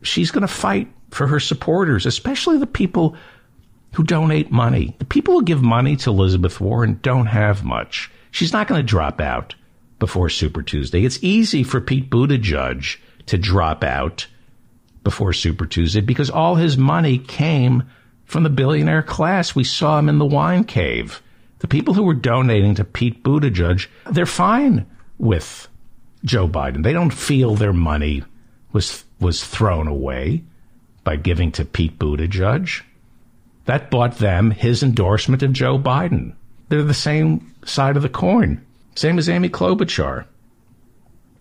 she's 0.02 0.30
going 0.30 0.42
to 0.42 0.48
fight 0.48 0.88
for 1.10 1.26
her 1.26 1.40
supporters, 1.40 2.06
especially 2.06 2.58
the 2.58 2.66
people 2.66 3.16
who 3.94 4.04
donate 4.04 4.50
money. 4.50 4.94
The 4.98 5.04
people 5.04 5.34
who 5.34 5.44
give 5.44 5.62
money 5.62 5.96
to 5.96 6.10
Elizabeth 6.10 6.60
Warren 6.60 6.98
don't 7.02 7.26
have 7.26 7.64
much. 7.64 8.10
She's 8.34 8.52
not 8.52 8.66
going 8.66 8.80
to 8.80 8.86
drop 8.86 9.20
out 9.20 9.54
before 10.00 10.28
Super 10.28 10.60
Tuesday. 10.60 11.04
It's 11.04 11.22
easy 11.22 11.62
for 11.62 11.80
Pete 11.80 12.10
Buttigieg 12.10 12.96
to 13.26 13.38
drop 13.38 13.84
out 13.84 14.26
before 15.04 15.32
Super 15.32 15.66
Tuesday 15.66 16.00
because 16.00 16.30
all 16.30 16.56
his 16.56 16.76
money 16.76 17.16
came 17.18 17.84
from 18.24 18.42
the 18.42 18.50
billionaire 18.50 19.04
class. 19.04 19.54
We 19.54 19.62
saw 19.62 20.00
him 20.00 20.08
in 20.08 20.18
the 20.18 20.24
wine 20.24 20.64
cave. 20.64 21.22
The 21.60 21.68
people 21.68 21.94
who 21.94 22.02
were 22.02 22.12
donating 22.12 22.74
to 22.74 22.82
Pete 22.82 23.22
Buttigieg, 23.22 23.86
they're 24.10 24.26
fine 24.26 24.84
with 25.16 25.68
Joe 26.24 26.48
Biden. 26.48 26.82
They 26.82 26.92
don't 26.92 27.14
feel 27.14 27.54
their 27.54 27.72
money 27.72 28.24
was 28.72 29.04
was 29.20 29.44
thrown 29.44 29.86
away 29.86 30.42
by 31.04 31.14
giving 31.14 31.52
to 31.52 31.64
Pete 31.64 32.00
Buttigieg. 32.00 32.82
That 33.66 33.92
bought 33.92 34.18
them 34.18 34.50
his 34.50 34.82
endorsement 34.82 35.44
of 35.44 35.52
Joe 35.52 35.78
Biden. 35.78 36.34
They're 36.74 36.82
the 36.82 36.92
same 36.92 37.54
side 37.64 37.96
of 37.96 38.02
the 38.02 38.08
coin. 38.08 38.60
Same 38.96 39.16
as 39.16 39.28
Amy 39.28 39.48
Klobuchar. 39.48 40.24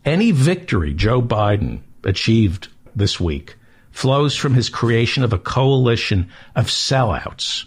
Any 0.06 0.30
victory 0.30 0.94
Joe 0.94 1.24
Biden 1.24 1.80
achieved 2.04 2.68
this 2.96 3.20
week 3.20 3.56
flows 3.90 4.36
from 4.36 4.54
his 4.54 4.70
creation 4.70 5.24
of 5.24 5.34
a 5.34 5.40
coalition 5.40 6.30
of 6.56 6.68
sellouts, 6.68 7.66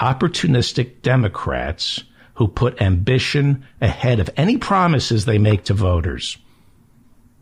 opportunistic 0.00 1.02
Democrats 1.02 2.02
who 2.34 2.48
put 2.48 2.82
ambition 2.82 3.64
ahead 3.80 4.18
of 4.18 4.28
any 4.36 4.58
promises 4.58 5.26
they 5.26 5.38
make 5.38 5.62
to 5.66 5.74
voters. 5.74 6.36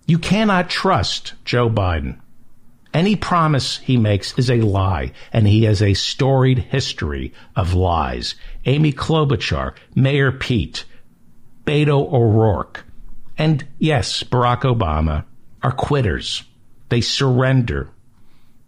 You 0.06 0.18
cannot 0.18 0.68
trust 0.68 1.32
Joe 1.46 1.70
Biden. 1.70 2.20
Any 2.94 3.16
promise 3.16 3.78
he 3.78 3.96
makes 3.96 4.38
is 4.38 4.48
a 4.48 4.60
lie, 4.60 5.12
and 5.32 5.48
he 5.48 5.64
has 5.64 5.82
a 5.82 5.94
storied 5.94 6.58
history 6.58 7.32
of 7.56 7.74
lies. 7.74 8.36
Amy 8.66 8.92
Klobuchar, 8.92 9.74
Mayor 9.96 10.30
Pete, 10.30 10.84
Beto 11.66 12.12
O'Rourke, 12.12 12.84
and 13.36 13.66
yes, 13.80 14.22
Barack 14.22 14.60
Obama 14.60 15.24
are 15.60 15.72
quitters. 15.72 16.44
They 16.88 17.00
surrender. 17.00 17.90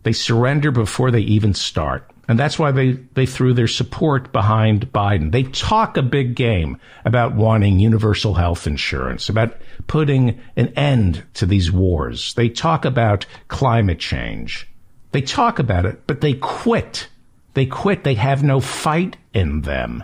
They 0.03 0.13
surrender 0.13 0.73
before 0.73 1.13
they 1.13 1.21
even 1.21 1.55
start. 1.55 2.11
And 2.29 2.39
that's 2.39 2.59
why 2.59 2.73
they, 2.73 2.93
they 3.15 3.27
threw 3.27 3.55
their 3.55 3.69
support 3.69 4.33
behind 4.33 4.93
Biden. 4.93 5.31
They 5.31 5.45
talk 5.45 5.97
a 5.97 6.03
big 6.03 6.35
game 6.35 6.79
about 7.05 7.37
wanting 7.37 7.79
universal 7.79 8.35
health 8.35 8.67
insurance, 8.67 9.29
about 9.29 9.57
putting 9.87 10.41
an 10.57 10.69
end 10.75 11.25
to 11.35 11.47
these 11.47 11.71
wars. 11.71 12.35
They 12.35 12.49
talk 12.49 12.85
about 12.85 13.27
climate 13.47 14.01
change. 14.01 14.69
They 15.13 15.23
talk 15.23 15.61
about 15.61 15.87
it, 15.87 16.07
but 16.07 16.21
they 16.21 16.35
quit. 16.35 17.09
They 17.55 17.67
quit. 17.67 18.03
They 18.03 18.15
have 18.15 18.43
no 18.43 18.61
fight 18.61 19.17
in 19.33 19.63
them 19.63 20.03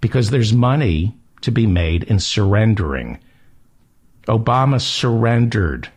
because 0.00 0.30
there's 0.30 0.54
money 0.54 1.16
to 1.42 1.52
be 1.52 1.66
made 1.66 2.04
in 2.04 2.18
surrendering. 2.18 3.18
Obama 4.26 4.80
surrendered 4.80 5.90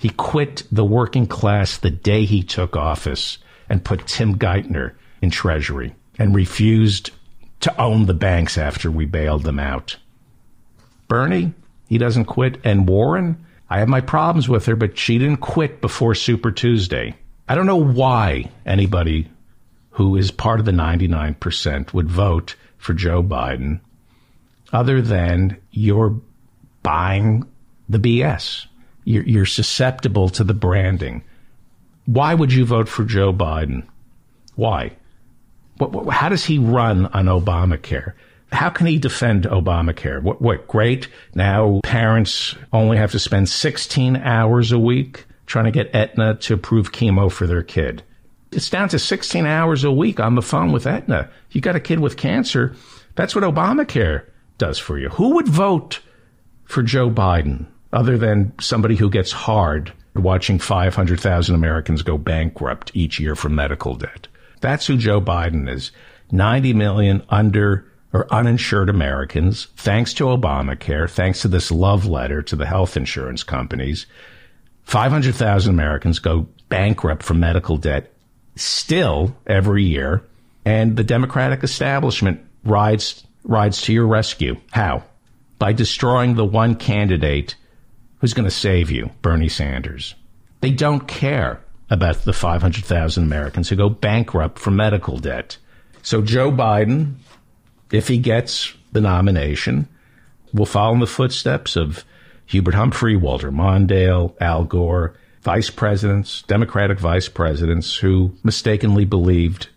he 0.00 0.08
quit 0.08 0.62
the 0.72 0.84
working 0.84 1.26
class 1.26 1.76
the 1.76 1.90
day 1.90 2.24
he 2.24 2.42
took 2.42 2.74
office 2.74 3.36
and 3.68 3.84
put 3.84 4.06
Tim 4.06 4.38
Geithner 4.38 4.94
in 5.20 5.30
Treasury 5.30 5.94
and 6.18 6.34
refused 6.34 7.10
to 7.60 7.80
own 7.80 8.06
the 8.06 8.14
banks 8.14 8.58
after 8.58 8.90
we 8.90 9.04
bailed 9.04 9.42
them 9.42 9.58
out. 9.58 9.96
Bernie, 11.08 11.52
he 11.88 11.98
doesn't 11.98 12.24
quit. 12.26 12.58
And 12.64 12.88
Warren, 12.88 13.44
I 13.68 13.78
have 13.78 13.88
my 13.88 14.00
problems 14.00 14.48
with 14.48 14.66
her, 14.66 14.76
but 14.76 14.98
she 14.98 15.18
didn't 15.18 15.38
quit 15.38 15.80
before 15.80 16.14
Super 16.14 16.50
Tuesday. 16.50 17.14
I 17.48 17.54
don't 17.54 17.66
know 17.66 17.76
why 17.76 18.50
anybody 18.64 19.28
who 19.90 20.16
is 20.16 20.30
part 20.30 20.60
of 20.60 20.66
the 20.66 20.72
99% 20.72 21.92
would 21.92 22.08
vote 22.08 22.54
for 22.78 22.94
Joe 22.94 23.22
Biden 23.22 23.80
other 24.72 25.02
than 25.02 25.58
you're 25.72 26.20
buying 26.82 27.44
the 27.88 27.98
BS 27.98 28.66
you're, 29.04 29.24
you're 29.24 29.46
susceptible 29.46 30.28
to 30.30 30.44
the 30.44 30.54
branding. 30.54 31.24
Why 32.06 32.34
would 32.34 32.52
you 32.52 32.64
vote 32.64 32.88
for 32.88 33.04
Joe 33.04 33.32
Biden? 33.32 33.86
Why? 34.54 34.96
What, 35.80 35.92
what, 35.92 36.14
how 36.14 36.28
does 36.28 36.44
he 36.44 36.58
run 36.58 37.06
on 37.06 37.26
Obamacare? 37.26 38.12
How 38.52 38.70
can 38.70 38.86
he 38.86 38.98
defend 38.98 39.44
Obamacare? 39.44 40.22
What, 40.22 40.42
what, 40.42 40.66
great. 40.66 41.08
Now 41.34 41.80
parents 41.82 42.56
only 42.72 42.96
have 42.96 43.12
to 43.12 43.18
spend 43.18 43.48
16 43.48 44.16
hours 44.16 44.72
a 44.72 44.78
week 44.78 45.26
trying 45.46 45.66
to 45.66 45.70
get 45.70 45.94
Aetna 45.94 46.36
to 46.36 46.54
approve 46.54 46.92
chemo 46.92 47.30
for 47.30 47.46
their 47.46 47.62
kid. 47.62 48.02
It's 48.52 48.70
down 48.70 48.88
to 48.88 48.98
16 48.98 49.46
hours 49.46 49.84
a 49.84 49.92
week 49.92 50.18
on 50.20 50.34
the 50.34 50.42
phone 50.42 50.72
with 50.72 50.86
Aetna. 50.86 51.30
You 51.50 51.60
got 51.60 51.76
a 51.76 51.80
kid 51.80 52.00
with 52.00 52.16
cancer. 52.16 52.74
That's 53.14 53.34
what 53.34 53.44
Obamacare 53.44 54.24
does 54.58 54.78
for 54.78 54.98
you. 54.98 55.08
Who 55.10 55.34
would 55.34 55.48
vote 55.48 56.00
for 56.64 56.82
Joe 56.82 57.10
Biden? 57.10 57.66
other 57.92 58.16
than 58.16 58.52
somebody 58.60 58.96
who 58.96 59.10
gets 59.10 59.32
hard 59.32 59.92
watching 60.14 60.58
500,000 60.58 61.54
Americans 61.54 62.02
go 62.02 62.18
bankrupt 62.18 62.90
each 62.94 63.20
year 63.20 63.34
from 63.34 63.54
medical 63.54 63.94
debt. 63.94 64.28
That's 64.60 64.86
who 64.86 64.96
Joe 64.96 65.20
Biden 65.20 65.68
is. 65.68 65.90
90 66.30 66.74
million 66.74 67.22
under 67.28 67.90
or 68.12 68.32
uninsured 68.32 68.88
Americans, 68.88 69.68
thanks 69.76 70.12
to 70.14 70.24
Obamacare, 70.24 71.08
thanks 71.08 71.42
to 71.42 71.48
this 71.48 71.70
love 71.70 72.06
letter 72.06 72.42
to 72.42 72.56
the 72.56 72.66
health 72.66 72.96
insurance 72.96 73.44
companies, 73.44 74.06
500,000 74.82 75.72
Americans 75.72 76.18
go 76.18 76.48
bankrupt 76.68 77.22
from 77.22 77.38
medical 77.38 77.76
debt 77.76 78.12
still 78.56 79.36
every 79.46 79.84
year. 79.84 80.24
And 80.64 80.96
the 80.96 81.04
Democratic 81.04 81.62
establishment 81.62 82.40
rides, 82.64 83.24
rides 83.44 83.80
to 83.82 83.92
your 83.92 84.06
rescue. 84.06 84.56
How? 84.72 85.04
By 85.58 85.72
destroying 85.72 86.34
the 86.34 86.44
one 86.44 86.74
candidate 86.74 87.54
who's 88.18 88.34
going 88.34 88.44
to 88.44 88.50
save 88.50 88.90
you, 88.90 89.10
Bernie 89.22 89.48
Sanders. 89.48 90.14
They 90.60 90.70
don't 90.72 91.06
care 91.06 91.60
about 91.90 92.24
the 92.24 92.32
500,000 92.32 93.22
Americans 93.22 93.68
who 93.68 93.76
go 93.76 93.88
bankrupt 93.88 94.58
from 94.58 94.76
medical 94.76 95.18
debt. 95.18 95.58
So 96.02 96.22
Joe 96.22 96.50
Biden, 96.50 97.14
if 97.92 98.08
he 98.08 98.18
gets 98.18 98.72
the 98.92 99.00
nomination, 99.00 99.88
will 100.52 100.66
follow 100.66 100.94
in 100.94 101.00
the 101.00 101.06
footsteps 101.06 101.76
of 101.76 102.04
Hubert 102.46 102.74
Humphrey, 102.74 103.16
Walter 103.16 103.50
Mondale, 103.50 104.34
Al 104.40 104.64
Gore, 104.64 105.14
vice 105.42 105.70
presidents, 105.70 106.42
Democratic 106.42 106.98
vice 106.98 107.28
presidents 107.28 107.96
who 107.96 108.34
mistakenly 108.42 109.04
believed 109.04 109.68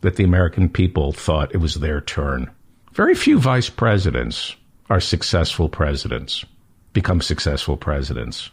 that 0.00 0.16
the 0.16 0.24
American 0.24 0.68
people 0.68 1.12
thought 1.12 1.54
it 1.54 1.58
was 1.58 1.74
their 1.74 2.00
turn. 2.00 2.50
Very 2.92 3.14
few 3.14 3.38
vice 3.38 3.68
presidents 3.68 4.56
are 4.88 5.00
successful 5.00 5.68
presidents 5.68 6.44
become 6.92 7.20
successful 7.20 7.76
presidents. 7.76 8.50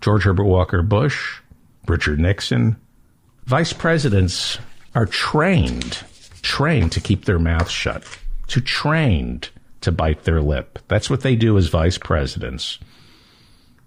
George 0.00 0.24
Herbert 0.24 0.44
Walker 0.44 0.82
Bush, 0.82 1.40
Richard 1.86 2.20
Nixon. 2.20 2.76
Vice 3.44 3.72
presidents 3.72 4.58
are 4.94 5.06
trained, 5.06 5.98
trained 6.42 6.92
to 6.92 7.00
keep 7.00 7.24
their 7.24 7.38
mouths 7.38 7.70
shut. 7.70 8.04
to 8.48 8.60
trained 8.60 9.48
to 9.80 9.90
bite 9.92 10.24
their 10.24 10.40
lip. 10.42 10.78
That's 10.88 11.10
what 11.10 11.22
they 11.22 11.36
do 11.36 11.56
as 11.58 11.68
vice 11.68 11.98
presidents. 11.98 12.78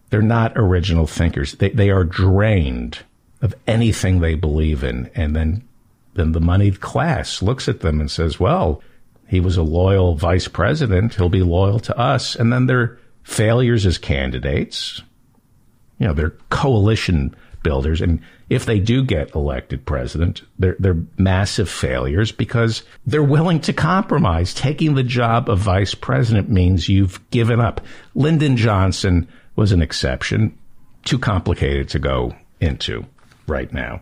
They're 0.09 0.21
not 0.21 0.53
original 0.55 1.07
thinkers. 1.07 1.53
They, 1.53 1.69
they 1.69 1.89
are 1.89 2.03
drained 2.03 2.99
of 3.41 3.53
anything 3.67 4.19
they 4.19 4.35
believe 4.35 4.83
in. 4.83 5.09
And 5.15 5.35
then, 5.35 5.63
then 6.15 6.31
the 6.31 6.41
moneyed 6.41 6.81
class 6.81 7.41
looks 7.41 7.67
at 7.67 7.81
them 7.81 7.99
and 7.99 8.09
says, 8.09 8.39
well, 8.39 8.81
he 9.27 9.39
was 9.39 9.57
a 9.57 9.63
loyal 9.63 10.15
vice 10.15 10.47
president. 10.47 11.15
He'll 11.15 11.29
be 11.29 11.43
loyal 11.43 11.79
to 11.81 11.97
us. 11.97 12.35
And 12.35 12.51
then 12.51 12.67
their 12.67 12.99
failures 13.23 13.85
as 13.85 13.97
candidates, 13.97 15.01
you 15.99 16.07
know, 16.07 16.13
their 16.13 16.31
coalition 16.49 17.35
builders. 17.65 17.99
And 17.99 18.21
if 18.47 18.65
they 18.65 18.79
do 18.79 19.03
get 19.03 19.33
elected 19.33 19.87
president, 19.87 20.43
they're, 20.59 20.75
they're 20.77 21.03
massive 21.17 21.67
failures 21.67 22.31
because 22.31 22.83
they're 23.07 23.23
willing 23.23 23.59
to 23.61 23.73
compromise. 23.73 24.53
Taking 24.53 24.93
the 24.93 25.03
job 25.03 25.49
of 25.49 25.57
vice 25.57 25.95
president 25.95 26.47
means 26.47 26.87
you've 26.87 27.27
given 27.31 27.59
up. 27.59 27.81
Lyndon 28.13 28.55
Johnson 28.55 29.27
was 29.55 29.71
an 29.71 29.81
exception, 29.81 30.55
too 31.03 31.17
complicated 31.17 31.89
to 31.89 31.99
go 31.99 32.35
into 32.61 33.03
right 33.47 33.73
now. 33.73 34.01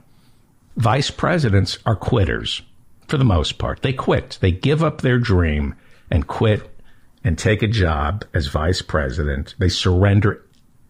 Vice 0.75 1.10
presidents 1.10 1.77
are 1.86 1.96
quitters 1.96 2.62
for 3.08 3.17
the 3.17 3.24
most 3.24 3.58
part. 3.60 3.82
They 3.82 3.93
quit. 3.93 4.39
They 4.41 4.51
give 4.51 4.84
up 4.84 5.00
their 5.00 5.20
dream 5.20 5.75
and 6.12 6.27
quit 6.27 6.70
and 7.24 7.38
take 7.38 7.63
a 7.63 7.67
job 7.67 8.25
as 8.34 8.48
vice 8.48 8.82
president. 8.82 9.55
They 9.58 9.70
surrender 9.70 10.43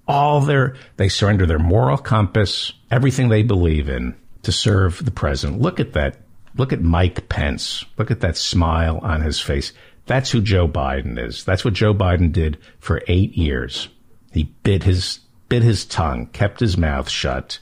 all 0.07 0.41
their, 0.41 0.75
they 0.98 1.10
surrender 1.10 1.45
their 1.45 1.60
moral 1.60 1.98
compass, 1.98 2.74
everything 2.91 3.29
they 3.29 3.43
believe 3.43 3.89
in 3.89 4.15
to 4.43 4.51
serve 4.51 5.03
the 5.03 5.12
president. 5.12 5.62
Look 5.62 5.79
at 5.79 5.93
that. 5.93 6.17
Look 6.55 6.74
at 6.74 6.81
Mike 6.81 7.29
Pence. 7.29 7.83
Look 7.98 8.12
at 8.12 8.19
that 8.22 8.38
smile 8.38 9.00
on 9.01 9.22
his 9.22 9.39
face. 9.39 9.74
That's 10.05 10.29
who 10.29 10.41
Joe 10.41 10.67
Biden 10.67 11.17
is. 11.17 11.43
That's 11.43 11.65
what 11.65 11.74
Joe 11.74 11.93
Biden 11.93 12.31
did 12.31 12.57
for 12.79 13.01
eight 13.07 13.36
years. 13.38 13.88
He 14.31 14.43
bit 14.63 14.83
his, 14.83 15.19
bit 15.50 15.63
his 15.63 15.86
tongue, 15.86 16.27
kept 16.27 16.60
his 16.60 16.77
mouth 16.77 17.10
shut, 17.10 17.60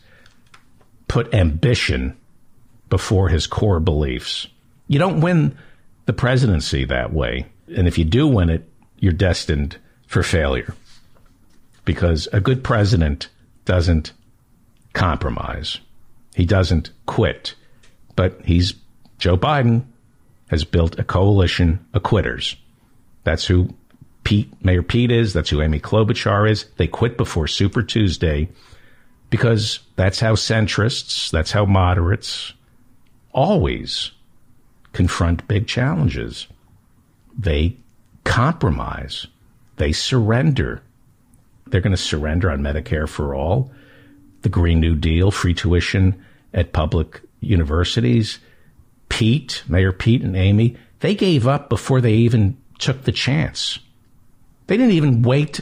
put 1.07 1.33
ambition 1.33 2.17
before 2.89 3.29
his 3.29 3.47
core 3.47 3.79
beliefs. 3.79 4.47
You 4.87 4.99
don't 4.99 5.21
win 5.21 5.57
the 6.05 6.13
presidency 6.13 6.85
that 6.85 7.13
way. 7.13 7.45
And 7.73 7.87
if 7.87 7.97
you 7.97 8.03
do 8.03 8.27
win 8.27 8.49
it, 8.49 8.67
you're 8.97 9.13
destined 9.13 9.77
for 10.07 10.23
failure 10.23 10.75
because 11.85 12.27
a 12.33 12.39
good 12.39 12.63
president 12.63 13.29
doesn't 13.65 14.13
compromise. 14.93 15.79
He 16.35 16.45
doesn't 16.45 16.91
quit. 17.05 17.55
But 18.15 18.41
he's 18.43 18.73
Joe 19.17 19.37
Biden 19.37 19.85
has 20.49 20.63
built 20.63 20.99
a 20.99 21.03
coalition 21.03 21.85
of 21.93 22.03
quitters. 22.03 22.55
That's 23.23 23.45
who 23.45 23.73
Pete, 24.23 24.51
Mayor 24.63 24.83
Pete 24.83 25.11
is. 25.11 25.33
That's 25.33 25.49
who 25.49 25.61
Amy 25.61 25.79
Klobuchar 25.79 26.49
is. 26.49 26.65
They 26.77 26.87
quit 26.87 27.17
before 27.17 27.47
Super 27.47 27.81
Tuesday 27.81 28.49
because 29.29 29.79
that's 29.95 30.19
how 30.19 30.33
centrists, 30.33 31.31
that's 31.31 31.51
how 31.51 31.65
moderates 31.65 32.53
always 33.31 34.11
confront 34.93 35.47
big 35.47 35.67
challenges. 35.67 36.47
They 37.37 37.77
compromise. 38.23 39.27
They 39.77 39.93
surrender. 39.93 40.83
They're 41.71 41.81
going 41.81 41.91
to 41.91 41.97
surrender 41.97 42.51
on 42.51 42.59
Medicare 42.59 43.09
for 43.09 43.33
all, 43.33 43.71
the 44.41 44.49
Green 44.49 44.79
New 44.79 44.95
Deal, 44.95 45.31
free 45.31 45.53
tuition 45.53 46.23
at 46.53 46.73
public 46.73 47.21
universities. 47.39 48.39
Pete, 49.09 49.63
Mayor 49.67 49.91
Pete 49.91 50.21
and 50.21 50.35
Amy, 50.35 50.77
they 50.99 51.15
gave 51.15 51.47
up 51.47 51.69
before 51.69 52.01
they 52.01 52.13
even 52.13 52.57
took 52.79 53.03
the 53.03 53.11
chance. 53.11 53.79
They 54.67 54.77
didn't 54.77 54.93
even 54.93 55.21
wait 55.21 55.61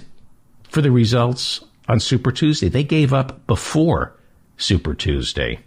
for 0.69 0.81
the 0.81 0.91
results 0.91 1.63
on 1.87 1.99
Super 1.99 2.31
Tuesday. 2.31 2.69
They 2.69 2.83
gave 2.83 3.13
up 3.13 3.47
before 3.47 4.15
Super 4.57 4.93
Tuesday. 4.93 5.59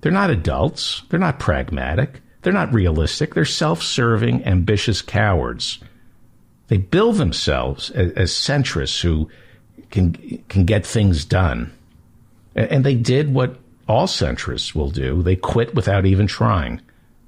They're 0.00 0.12
not 0.12 0.30
adults. 0.30 1.02
They're 1.08 1.20
not 1.20 1.38
pragmatic. 1.38 2.20
They're 2.42 2.52
not 2.52 2.72
realistic. 2.72 3.34
They're 3.34 3.44
self 3.44 3.82
serving, 3.82 4.44
ambitious 4.44 5.02
cowards. 5.02 5.80
They 6.70 6.76
bill 6.76 7.12
themselves 7.12 7.90
as, 7.90 8.12
as 8.12 8.30
centrists 8.30 9.02
who 9.02 9.28
can, 9.90 10.12
can 10.48 10.64
get 10.64 10.86
things 10.86 11.24
done. 11.24 11.72
And 12.54 12.84
they 12.84 12.94
did 12.94 13.34
what 13.34 13.56
all 13.88 14.06
centrists 14.06 14.72
will 14.72 14.90
do. 14.90 15.20
They 15.20 15.34
quit 15.34 15.74
without 15.74 16.06
even 16.06 16.28
trying. 16.28 16.80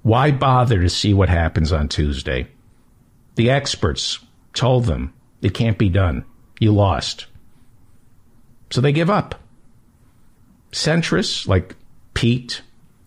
Why 0.02 0.30
bother 0.30 0.80
to 0.80 0.88
see 0.88 1.12
what 1.12 1.28
happens 1.28 1.72
on 1.72 1.88
Tuesday? 1.88 2.46
The 3.34 3.50
experts 3.50 4.20
told 4.54 4.84
them 4.84 5.12
it 5.40 5.54
can't 5.54 5.76
be 5.76 5.88
done. 5.88 6.24
You 6.60 6.70
lost. 6.70 7.26
So 8.70 8.80
they 8.80 8.92
give 8.92 9.10
up. 9.10 9.34
Centrists 10.70 11.48
like 11.48 11.74
Pete, 12.14 12.62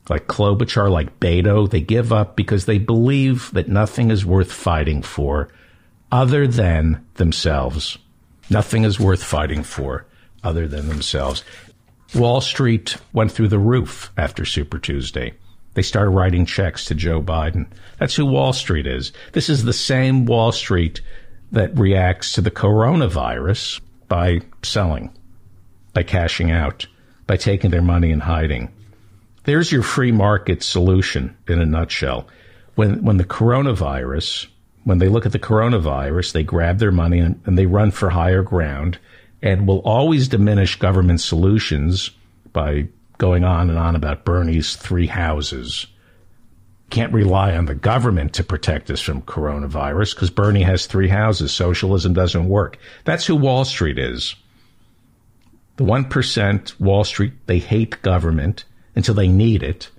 like 0.10 0.28
Klobuchar, 0.28 0.91
like 0.91 1.17
Beto, 1.21 1.69
they 1.69 1.80
give 1.80 2.12
up 2.12 2.36
because 2.36 2.65
they 2.65 2.78
believe 2.78 3.52
that 3.54 3.69
nothing 3.69 4.12
is 4.12 4.26
worth 4.26 4.52
fighting 4.52 5.02
for 5.02 5.50
other 6.12 6.48
than 6.48 7.06
themselves. 7.15 7.98
Nothing 8.50 8.84
is 8.84 9.00
worth 9.00 9.24
fighting 9.24 9.63
for 9.63 10.06
other 10.44 10.68
than 10.68 10.88
themselves. 10.88 11.44
Wall 12.13 12.41
Street 12.41 12.98
went 13.13 13.32
through 13.32 13.48
the 13.48 13.60
roof 13.60 14.12
after 14.18 14.46
Super 14.46 14.78
Tuesday. 14.78 15.34
They 15.74 15.82
started 15.82 16.12
writing 16.12 16.46
checks 16.46 16.86
to 16.86 16.96
Joe 16.96 17.22
Biden. 17.22 17.68
That's 18.00 18.15
who 18.15 18.26
Wall 18.26 18.54
Street 18.54 18.88
is. 18.88 19.12
This 19.34 19.50
is 19.50 19.63
the 19.63 19.74
same 19.74 20.26
Wall 20.26 20.52
Street 20.52 21.02
that 21.52 21.78
reacts 21.78 22.34
to 22.34 22.41
the 22.41 22.52
coronavirus 22.52 23.82
by 24.08 24.41
selling, 24.63 25.12
by 25.94 26.04
cashing 26.04 26.52
out, 26.52 26.88
by 27.28 27.38
taking 27.38 27.72
their 27.72 27.82
money 27.82 28.12
and 28.12 28.22
hiding. 28.22 28.72
There's 29.44 29.72
your 29.72 29.84
free 29.84 30.12
market 30.12 30.63
solution 30.63 31.36
in 31.48 31.60
a 31.60 31.65
nutshell. 31.65 32.28
When, 32.76 33.04
when 33.04 33.18
the 33.18 33.26
coronavirus 33.26 34.48
when 34.86 35.00
they 35.00 35.10
look 35.10 35.26
at 35.26 35.32
the 35.34 35.39
coronavirus, 35.39 36.32
they 36.32 36.43
grab 36.43 36.78
their 36.78 36.91
money 36.91 37.19
and, 37.19 37.41
and 37.45 37.58
they 37.58 37.65
run 37.65 37.91
for 37.91 38.12
higher 38.12 38.43
ground 38.43 38.98
and 39.41 39.67
will 39.67 39.80
always 39.80 40.28
diminish 40.28 40.78
government 40.78 41.19
solutions 41.19 42.12
by 42.54 42.88
going 43.17 43.43
on 43.43 43.69
and 43.69 43.80
on 43.80 43.95
about 43.95 44.24
Bernie's 44.24 44.76
three 44.76 45.08
houses. 45.08 45.88
Can't 46.91 47.13
rely 47.13 47.56
on 47.56 47.65
the 47.65 47.74
government 47.74 48.34
to 48.34 48.43
protect 48.43 48.91
us 48.91 49.02
from 49.02 49.24
coronavirus 49.24 50.13
because 50.13 50.30
Bernie 50.30 50.62
has 50.62 50.86
three 50.86 51.08
houses. 51.08 51.52
Socialism 51.52 52.13
doesn't 52.13 52.48
work. 52.48 52.78
That's 53.06 53.26
who 53.26 53.36
Wall 53.36 53.65
Street 53.65 53.98
is. 53.98 54.36
The 55.78 55.84
1% 55.84 56.80
Wall 56.80 57.04
Street, 57.04 57.34
they 57.48 57.60
hate 57.60 58.02
government 58.04 58.65
until 58.95 59.15
they 59.15 59.28
need 59.28 59.63
it. 59.63 59.89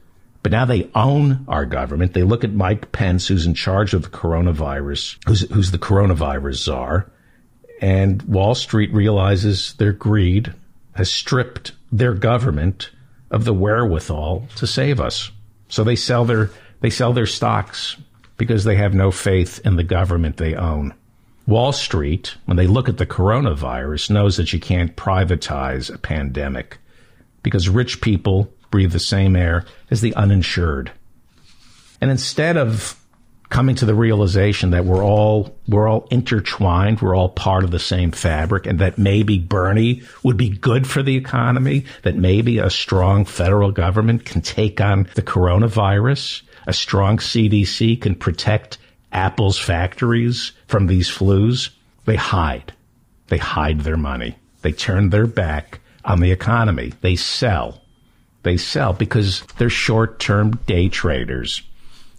But 0.47 0.53
now 0.53 0.65
they 0.65 0.89
own 0.95 1.45
our 1.49 1.67
government. 1.67 2.13
They 2.13 2.23
look 2.23 2.45
at 2.45 2.53
Mike 2.53 2.93
Pence, 2.93 3.27
who's 3.27 3.47
in 3.47 3.55
charge 3.55 3.95
of 3.95 4.03
the 4.03 4.09
coronavirus, 4.11 5.19
who's, 5.27 5.41
who's 5.51 5.73
the 5.73 5.79
coronavirus 5.79 6.55
czar. 6.55 7.11
And 7.81 8.23
Wall 8.23 8.55
Street 8.55 8.95
realizes 8.95 9.73
their 9.73 9.91
greed 9.91 10.55
has 10.95 11.11
stripped 11.11 11.73
their 11.91 12.15
government 12.15 12.91
of 13.33 13.45
the 13.45 13.53
wherewithal 13.53 14.47
to 14.55 14.69
save 14.69 15.01
us. 15.01 15.33
So 15.69 15.83
they 15.83 15.97
sell 15.97 16.25
their, 16.25 16.51
they 16.79 16.91
sell 16.91 17.13
their 17.13 17.27
stocks 17.27 17.97
because 18.37 18.63
they 18.63 18.77
have 18.77 18.95
no 18.95 19.11
faith 19.11 19.61
in 19.65 19.75
the 19.75 19.83
government 19.83 20.37
they 20.37 20.55
own. 20.55 20.95
Wall 21.49 21.73
Street, 21.73 22.37
when 22.45 22.57
they 22.57 22.69
look 22.69 22.89
at 22.89 22.99
the 22.99 23.05
coronavirus, 23.05 24.11
knows 24.11 24.37
that 24.37 24.53
you 24.53 24.61
can't 24.61 24.95
privatize 24.95 25.93
a 25.93 25.99
pandemic 25.99 26.79
because 27.43 27.69
rich 27.69 28.01
people 28.01 28.49
breathe 28.71 28.93
the 28.93 28.99
same 28.99 29.37
air 29.37 29.65
as 29.91 30.01
the 30.01 30.15
uninsured. 30.15 30.93
And 32.01 32.11
instead 32.11 32.57
of 32.57 33.01
coming 33.49 33.77
to 33.77 33.87
the 33.87 33.95
realization 33.95 34.71
that 34.71 34.85
we're 34.85 35.05
all 35.05 35.57
we're 35.69 35.89
all 35.89 36.07
intertwined, 36.11 37.01
we're 37.01 37.17
all 37.17 37.29
part 37.29 37.65
of 37.65 37.71
the 37.71 37.79
same 37.79 38.11
fabric, 38.11 38.67
and 38.67 38.79
that 38.81 38.99
maybe 38.99 39.39
Bernie 39.39 40.03
would 40.23 40.37
be 40.37 40.51
good 40.51 40.87
for 40.87 41.03
the 41.03 41.17
economy, 41.17 41.85
that 42.03 42.17
maybe 42.17 42.59
a 42.59 42.71
strong 42.71 43.25
federal 43.25 43.71
government 43.71 44.25
can 44.25 44.43
take 44.43 44.81
on 44.81 45.09
the 45.15 45.23
coronavirus, 45.23 46.43
a 46.67 46.73
strong 46.73 47.19
CDC 47.19 48.01
can 48.01 48.15
protect 48.15 48.79
Apple's 49.13 49.59
factories 49.59 50.53
from 50.67 50.87
these 50.87 51.09
flus, 51.09 51.71
they 52.05 52.17
hide. 52.17 52.73
They 53.29 53.39
hide 53.39 53.81
their 53.81 53.97
money. 53.97 54.37
They 54.63 54.73
turn 54.73 55.11
their 55.11 55.27
back 55.27 55.81
on 56.05 56.21
the 56.21 56.33
economy. 56.33 56.93
They 57.01 57.17
sell 57.17 57.81
they 58.47 58.57
sell 58.57 58.93
because 58.93 59.43
they're 59.59 59.69
short 59.69 60.21
term 60.21 60.53
day 60.67 60.89
traders 60.89 61.63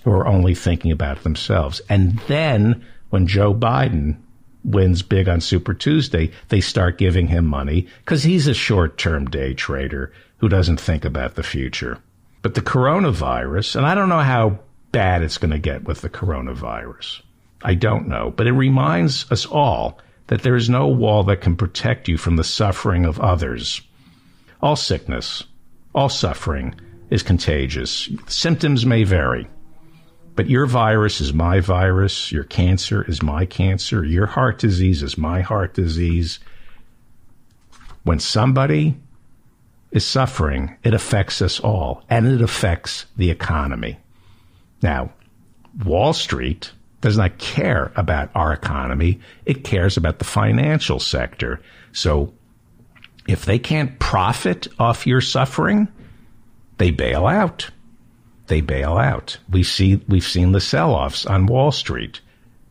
who 0.04 0.12
are 0.12 0.28
only 0.28 0.54
thinking 0.54 0.92
about 0.92 1.24
themselves. 1.24 1.82
And 1.90 2.20
then 2.28 2.86
when 3.10 3.28
Joe 3.28 3.54
Biden 3.54 4.18
wins 4.64 5.02
big 5.02 5.30
on 5.30 5.40
Super 5.40 5.74
Tuesday, 5.74 6.32
they 6.50 6.60
start 6.60 6.98
giving 6.98 7.28
him 7.28 7.46
money 7.46 7.88
because 8.00 8.24
he's 8.24 8.48
a 8.48 8.54
short 8.54 8.98
term 8.98 9.26
day 9.26 9.54
trader 9.54 10.12
who 10.40 10.50
doesn't 10.50 10.82
think 10.82 11.06
about 11.06 11.36
the 11.36 11.44
future. 11.44 11.98
But 12.42 12.56
the 12.56 12.62
coronavirus, 12.62 13.78
and 13.78 13.86
I 13.86 13.96
don't 13.96 14.10
know 14.10 14.20
how 14.20 14.60
bad 14.92 15.24
it's 15.24 15.38
going 15.38 15.52
to 15.52 15.60
get 15.60 15.86
with 15.86 16.02
the 16.02 16.10
coronavirus. 16.10 17.22
I 17.64 17.74
don't 17.74 18.08
know, 18.08 18.32
but 18.36 18.48
it 18.48 18.52
reminds 18.52 19.32
us 19.32 19.46
all 19.46 20.00
that 20.28 20.42
there 20.42 20.58
is 20.58 20.70
no 20.70 20.88
wall 20.88 21.24
that 21.24 21.42
can 21.42 21.56
protect 21.56 22.10
you 22.10 22.18
from 22.18 22.36
the 22.36 22.44
suffering 22.44 23.06
of 23.06 23.20
others. 23.20 23.82
All 24.62 24.76
sickness, 24.76 25.44
all 25.98 26.10
suffering 26.10 26.76
is 27.10 27.24
contagious. 27.24 28.08
Symptoms 28.28 28.86
may 28.86 29.04
vary, 29.04 29.48
but 30.36 30.48
your 30.48 30.68
virus 30.68 31.22
is 31.22 31.34
my 31.34 31.60
virus. 31.60 32.32
Your 32.32 32.44
cancer 32.44 33.02
is 33.02 33.24
my 33.24 33.48
cancer. 33.48 34.06
Your 34.06 34.28
heart 34.28 34.60
disease 34.60 35.02
is 35.02 35.18
my 35.18 35.42
heart 35.42 35.74
disease. 35.74 36.40
When 38.04 38.20
somebody 38.20 38.96
is 39.90 40.06
suffering, 40.06 40.78
it 40.84 40.94
affects 40.94 41.42
us 41.42 41.60
all 41.60 42.04
and 42.12 42.28
it 42.28 42.44
affects 42.44 43.08
the 43.18 43.32
economy. 43.32 43.98
Now, 44.84 45.14
Wall 45.84 46.14
Street 46.14 46.74
does 47.02 47.18
not 47.18 47.40
care 47.40 47.92
about 47.96 48.30
our 48.36 48.54
economy. 48.54 49.20
It 49.46 49.64
cares 49.64 49.98
about 49.98 50.20
the 50.20 50.26
financial 50.26 51.00
sector. 51.00 51.60
So 51.92 52.36
if 53.28 53.44
they 53.44 53.60
can't 53.60 54.00
profit 54.00 54.68
off 54.80 55.06
your 55.06 55.22
suffering, 55.22 55.90
they 56.78 56.92
bail 56.92 57.28
out. 57.28 57.70
They 58.48 58.62
bail 58.62 58.98
out. 58.98 59.38
We 59.50 59.64
see, 59.64 60.02
we've 60.08 60.24
seen 60.24 60.54
the 60.54 60.62
sell-offs 60.62 61.26
on 61.26 61.46
Wall 61.46 61.72
Street. 61.72 62.22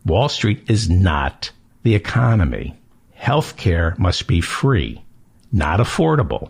Wall 0.03 0.27
Street 0.27 0.69
is 0.69 0.89
not 0.89 1.51
the 1.83 1.93
economy. 1.93 2.75
Healthcare 3.15 3.97
must 3.99 4.27
be 4.27 4.41
free, 4.41 5.03
not 5.51 5.79
affordable. 5.79 6.49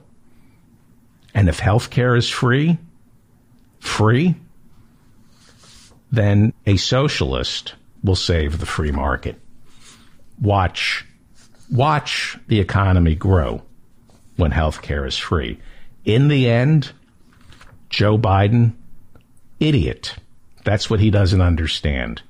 And 1.33 1.49
if 1.49 1.59
healthcare 1.59 2.17
is 2.17 2.29
free, 2.29 2.77
free, 3.79 4.35
then 6.11 6.53
a 6.65 6.77
socialist 6.77 7.75
will 8.03 8.15
save 8.15 8.59
the 8.59 8.65
free 8.65 8.91
market. 8.91 9.39
Watch, 10.39 11.05
watch 11.69 12.37
the 12.47 12.61
economy 12.61 13.15
grow 13.15 13.66
when 14.37 14.51
healthcare 14.51 15.05
is 15.07 15.17
free. 15.17 15.59
In 16.05 16.29
the 16.29 16.49
end, 16.49 16.91
Joe 17.89 18.17
Biden, 18.17 18.73
idiot. 19.59 20.15
That's 20.63 20.89
what 20.89 20.99
he 20.99 21.09
doesn't 21.09 21.41
understand. 21.41 22.21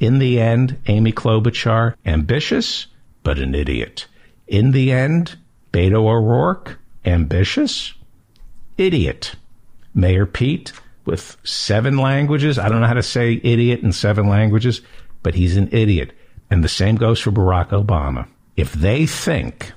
In 0.00 0.18
the 0.18 0.40
end, 0.40 0.78
Amy 0.86 1.12
Klobuchar, 1.12 1.94
ambitious, 2.04 2.86
but 3.22 3.38
an 3.38 3.54
idiot. 3.54 4.06
In 4.46 4.72
the 4.72 4.92
end, 4.92 5.38
Beto 5.72 6.06
O'Rourke, 6.06 6.78
ambitious, 7.04 7.94
idiot. 8.76 9.34
Mayor 9.94 10.26
Pete, 10.26 10.72
with 11.04 11.36
seven 11.44 11.98
languages. 11.98 12.58
I 12.58 12.68
don't 12.68 12.80
know 12.80 12.86
how 12.86 12.94
to 12.94 13.02
say 13.02 13.40
idiot 13.42 13.80
in 13.80 13.92
seven 13.92 14.28
languages, 14.28 14.80
but 15.22 15.34
he's 15.34 15.56
an 15.56 15.68
idiot. 15.72 16.12
And 16.50 16.62
the 16.62 16.68
same 16.68 16.96
goes 16.96 17.20
for 17.20 17.30
Barack 17.30 17.70
Obama. 17.70 18.28
If 18.56 18.72
they 18.72 19.06
think 19.06 19.72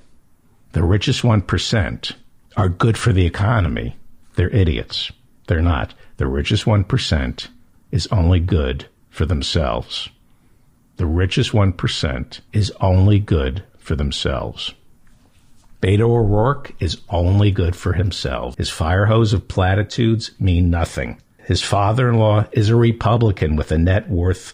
the 0.75 0.83
richest 0.83 1.21
1% 1.21 2.11
are 2.57 2.67
good 2.67 2.97
for 2.97 3.13
the 3.13 3.25
economy, 3.25 3.95
they're 4.35 4.49
idiots. 4.49 5.09
They're 5.47 5.61
not. 5.61 5.93
The 6.17 6.27
richest 6.27 6.65
1% 6.65 7.47
is 7.91 8.07
only 8.07 8.41
good 8.41 8.89
for 9.09 9.25
themselves. 9.25 10.09
The 10.97 11.05
richest 11.05 11.53
1% 11.53 12.41
is 12.51 12.73
only 12.81 13.19
good 13.19 13.63
for 13.77 13.95
themselves. 13.95 14.73
Beto 15.81 16.09
O'Rourke 16.09 16.73
is 16.81 16.97
only 17.07 17.51
good 17.51 17.77
for 17.77 17.93
himself. 17.93 18.57
His 18.57 18.69
fire 18.69 19.05
hose 19.05 19.31
of 19.31 19.47
platitudes 19.47 20.31
mean 20.41 20.69
nothing. 20.69 21.21
His 21.37 21.61
father 21.61 22.09
in 22.09 22.15
law 22.15 22.47
is 22.51 22.67
a 22.67 22.75
Republican 22.75 23.55
with 23.55 23.71
a 23.71 23.77
net 23.77 24.09
worth 24.09 24.53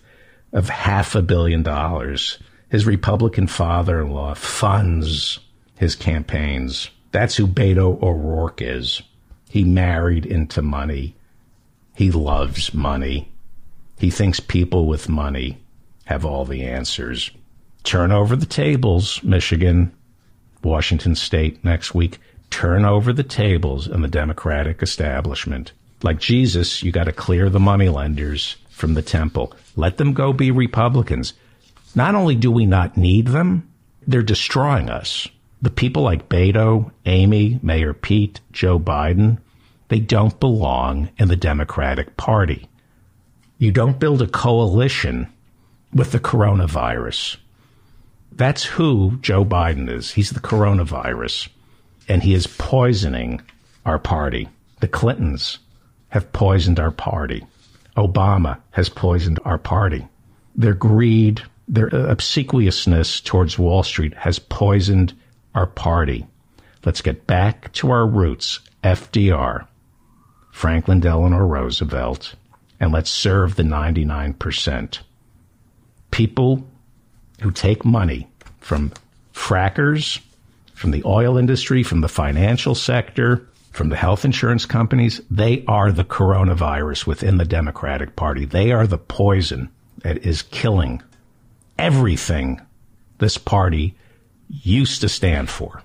of 0.54 0.70
half 0.70 1.16
a 1.16 1.24
billion 1.24 1.64
dollars. 1.64 2.38
His 2.70 2.86
Republican 2.86 3.48
father 3.48 4.02
in 4.02 4.12
law 4.12 4.36
funds 4.36 5.40
his 5.82 5.96
campaigns. 5.96 6.92
That's 7.12 7.36
who 7.36 7.48
Beto 7.48 8.00
O'Rourke 8.04 8.62
is. 8.62 9.02
He 9.50 9.64
married 9.64 10.28
into 10.28 10.62
money. 10.62 11.16
He 11.96 12.12
loves 12.12 12.72
money. 12.72 13.32
He 13.98 14.12
thinks 14.12 14.40
people 14.40 14.86
with 14.86 15.10
money 15.10 15.58
have 16.06 16.24
all 16.24 16.46
the 16.46 16.64
answers. 16.64 17.32
Turn 17.84 18.12
over 18.12 18.36
the 18.36 18.46
tables, 18.46 19.24
Michigan. 19.24 19.92
Washington 20.64 21.16
State 21.16 21.66
next 21.66 21.96
week, 21.96 22.20
turn 22.52 22.86
over 22.86 23.12
the 23.12 23.24
tables 23.24 23.88
in 23.88 24.04
the 24.04 24.08
Democratic 24.08 24.84
establishment. 24.84 25.72
Like 26.04 26.20
Jesus, 26.20 26.84
you 26.84 26.92
got 26.92 27.06
to 27.06 27.12
clear 27.12 27.50
the 27.50 27.60
moneylenders 27.60 28.56
from 28.70 28.94
the 28.94 29.02
temple. 29.02 29.52
Let 29.76 29.98
them 29.98 30.14
go 30.14 30.32
be 30.32 30.52
Republicans. 30.52 31.34
Not 31.96 32.14
only 32.14 32.36
do 32.36 32.52
we 32.52 32.68
not 32.68 32.98
need 32.98 33.30
them, 33.30 33.68
they're 34.06 34.22
destroying 34.22 34.88
us. 34.88 35.28
The 35.62 35.70
people 35.70 36.04
like 36.04 36.30
Beto, 36.30 36.92
Amy, 37.06 37.60
Mayor 37.62 37.94
Pete, 37.94 38.42
Joe 38.52 38.80
Biden, 38.80 39.38
they 39.90 40.00
don't 40.00 40.40
belong 40.40 41.10
in 41.18 41.28
the 41.28 41.36
Democratic 41.36 42.18
Party. 42.18 42.68
You 43.58 43.72
don't 43.72 44.00
build 44.00 44.22
a 44.22 44.28
coalition 44.28 45.28
with 45.94 46.12
the 46.12 46.20
coronavirus. 46.20 47.38
That's 48.32 48.64
who 48.64 49.20
Joe 49.22 49.46
Biden 49.46 49.90
is. 49.90 50.12
He's 50.12 50.32
the 50.32 50.40
coronavirus, 50.40 51.50
and 52.08 52.24
he 52.24 52.34
is 52.34 52.48
poisoning 52.48 53.42
our 53.86 54.00
party. 54.00 54.50
The 54.80 54.88
Clintons 54.88 55.60
have 56.10 56.34
poisoned 56.34 56.80
our 56.80 56.92
party. 56.92 57.46
Obama 57.98 58.60
has 58.72 58.90
poisoned 58.90 59.40
our 59.46 59.58
party. 59.58 60.08
Their 60.56 60.74
greed, 60.74 61.44
their 61.68 61.88
obsequiousness 61.88 63.22
towards 63.22 63.60
Wall 63.60 63.84
Street 63.84 64.14
has 64.16 64.40
poisoned 64.40 65.14
our 65.56 65.68
party. 65.68 66.26
Let's 66.86 67.02
get 67.02 67.28
back 67.28 67.72
to 67.74 67.92
our 67.92 68.08
roots, 68.08 68.60
FDR, 68.84 69.68
Franklin 70.52 71.00
Delano 71.00 71.38
Roosevelt, 71.38 72.36
and 72.80 72.92
let's 72.92 73.12
serve 73.12 73.56
the 73.56 73.64
99%. 73.64 75.00
People 76.10 76.68
who 77.42 77.52
take 77.52 77.86
money 77.86 78.28
from 78.60 78.92
frackers, 79.34 80.20
from 80.74 80.92
the 80.92 81.04
oil 81.06 81.38
industry, 81.38 81.84
from 81.84 82.02
the 82.02 82.10
financial 82.10 82.76
sector, 82.76 83.48
from 83.72 83.90
the 83.90 83.96
health 83.96 84.26
insurance 84.26 84.66
companies, 84.66 85.22
they 85.30 85.64
are 85.68 85.92
the 85.92 86.04
coronavirus 86.04 87.08
within 87.08 87.38
the 87.38 87.46
Democratic 87.46 88.16
Party. 88.16 88.46
They 88.46 88.72
are 88.72 88.86
the 88.86 88.98
poison 88.98 89.70
that 90.00 90.26
is 90.26 90.42
killing 90.42 91.02
everything 91.78 92.60
this 93.20 93.38
party 93.38 93.96
used 94.52 95.02
to 95.02 95.10
stand 95.10 95.50
for. 95.50 95.82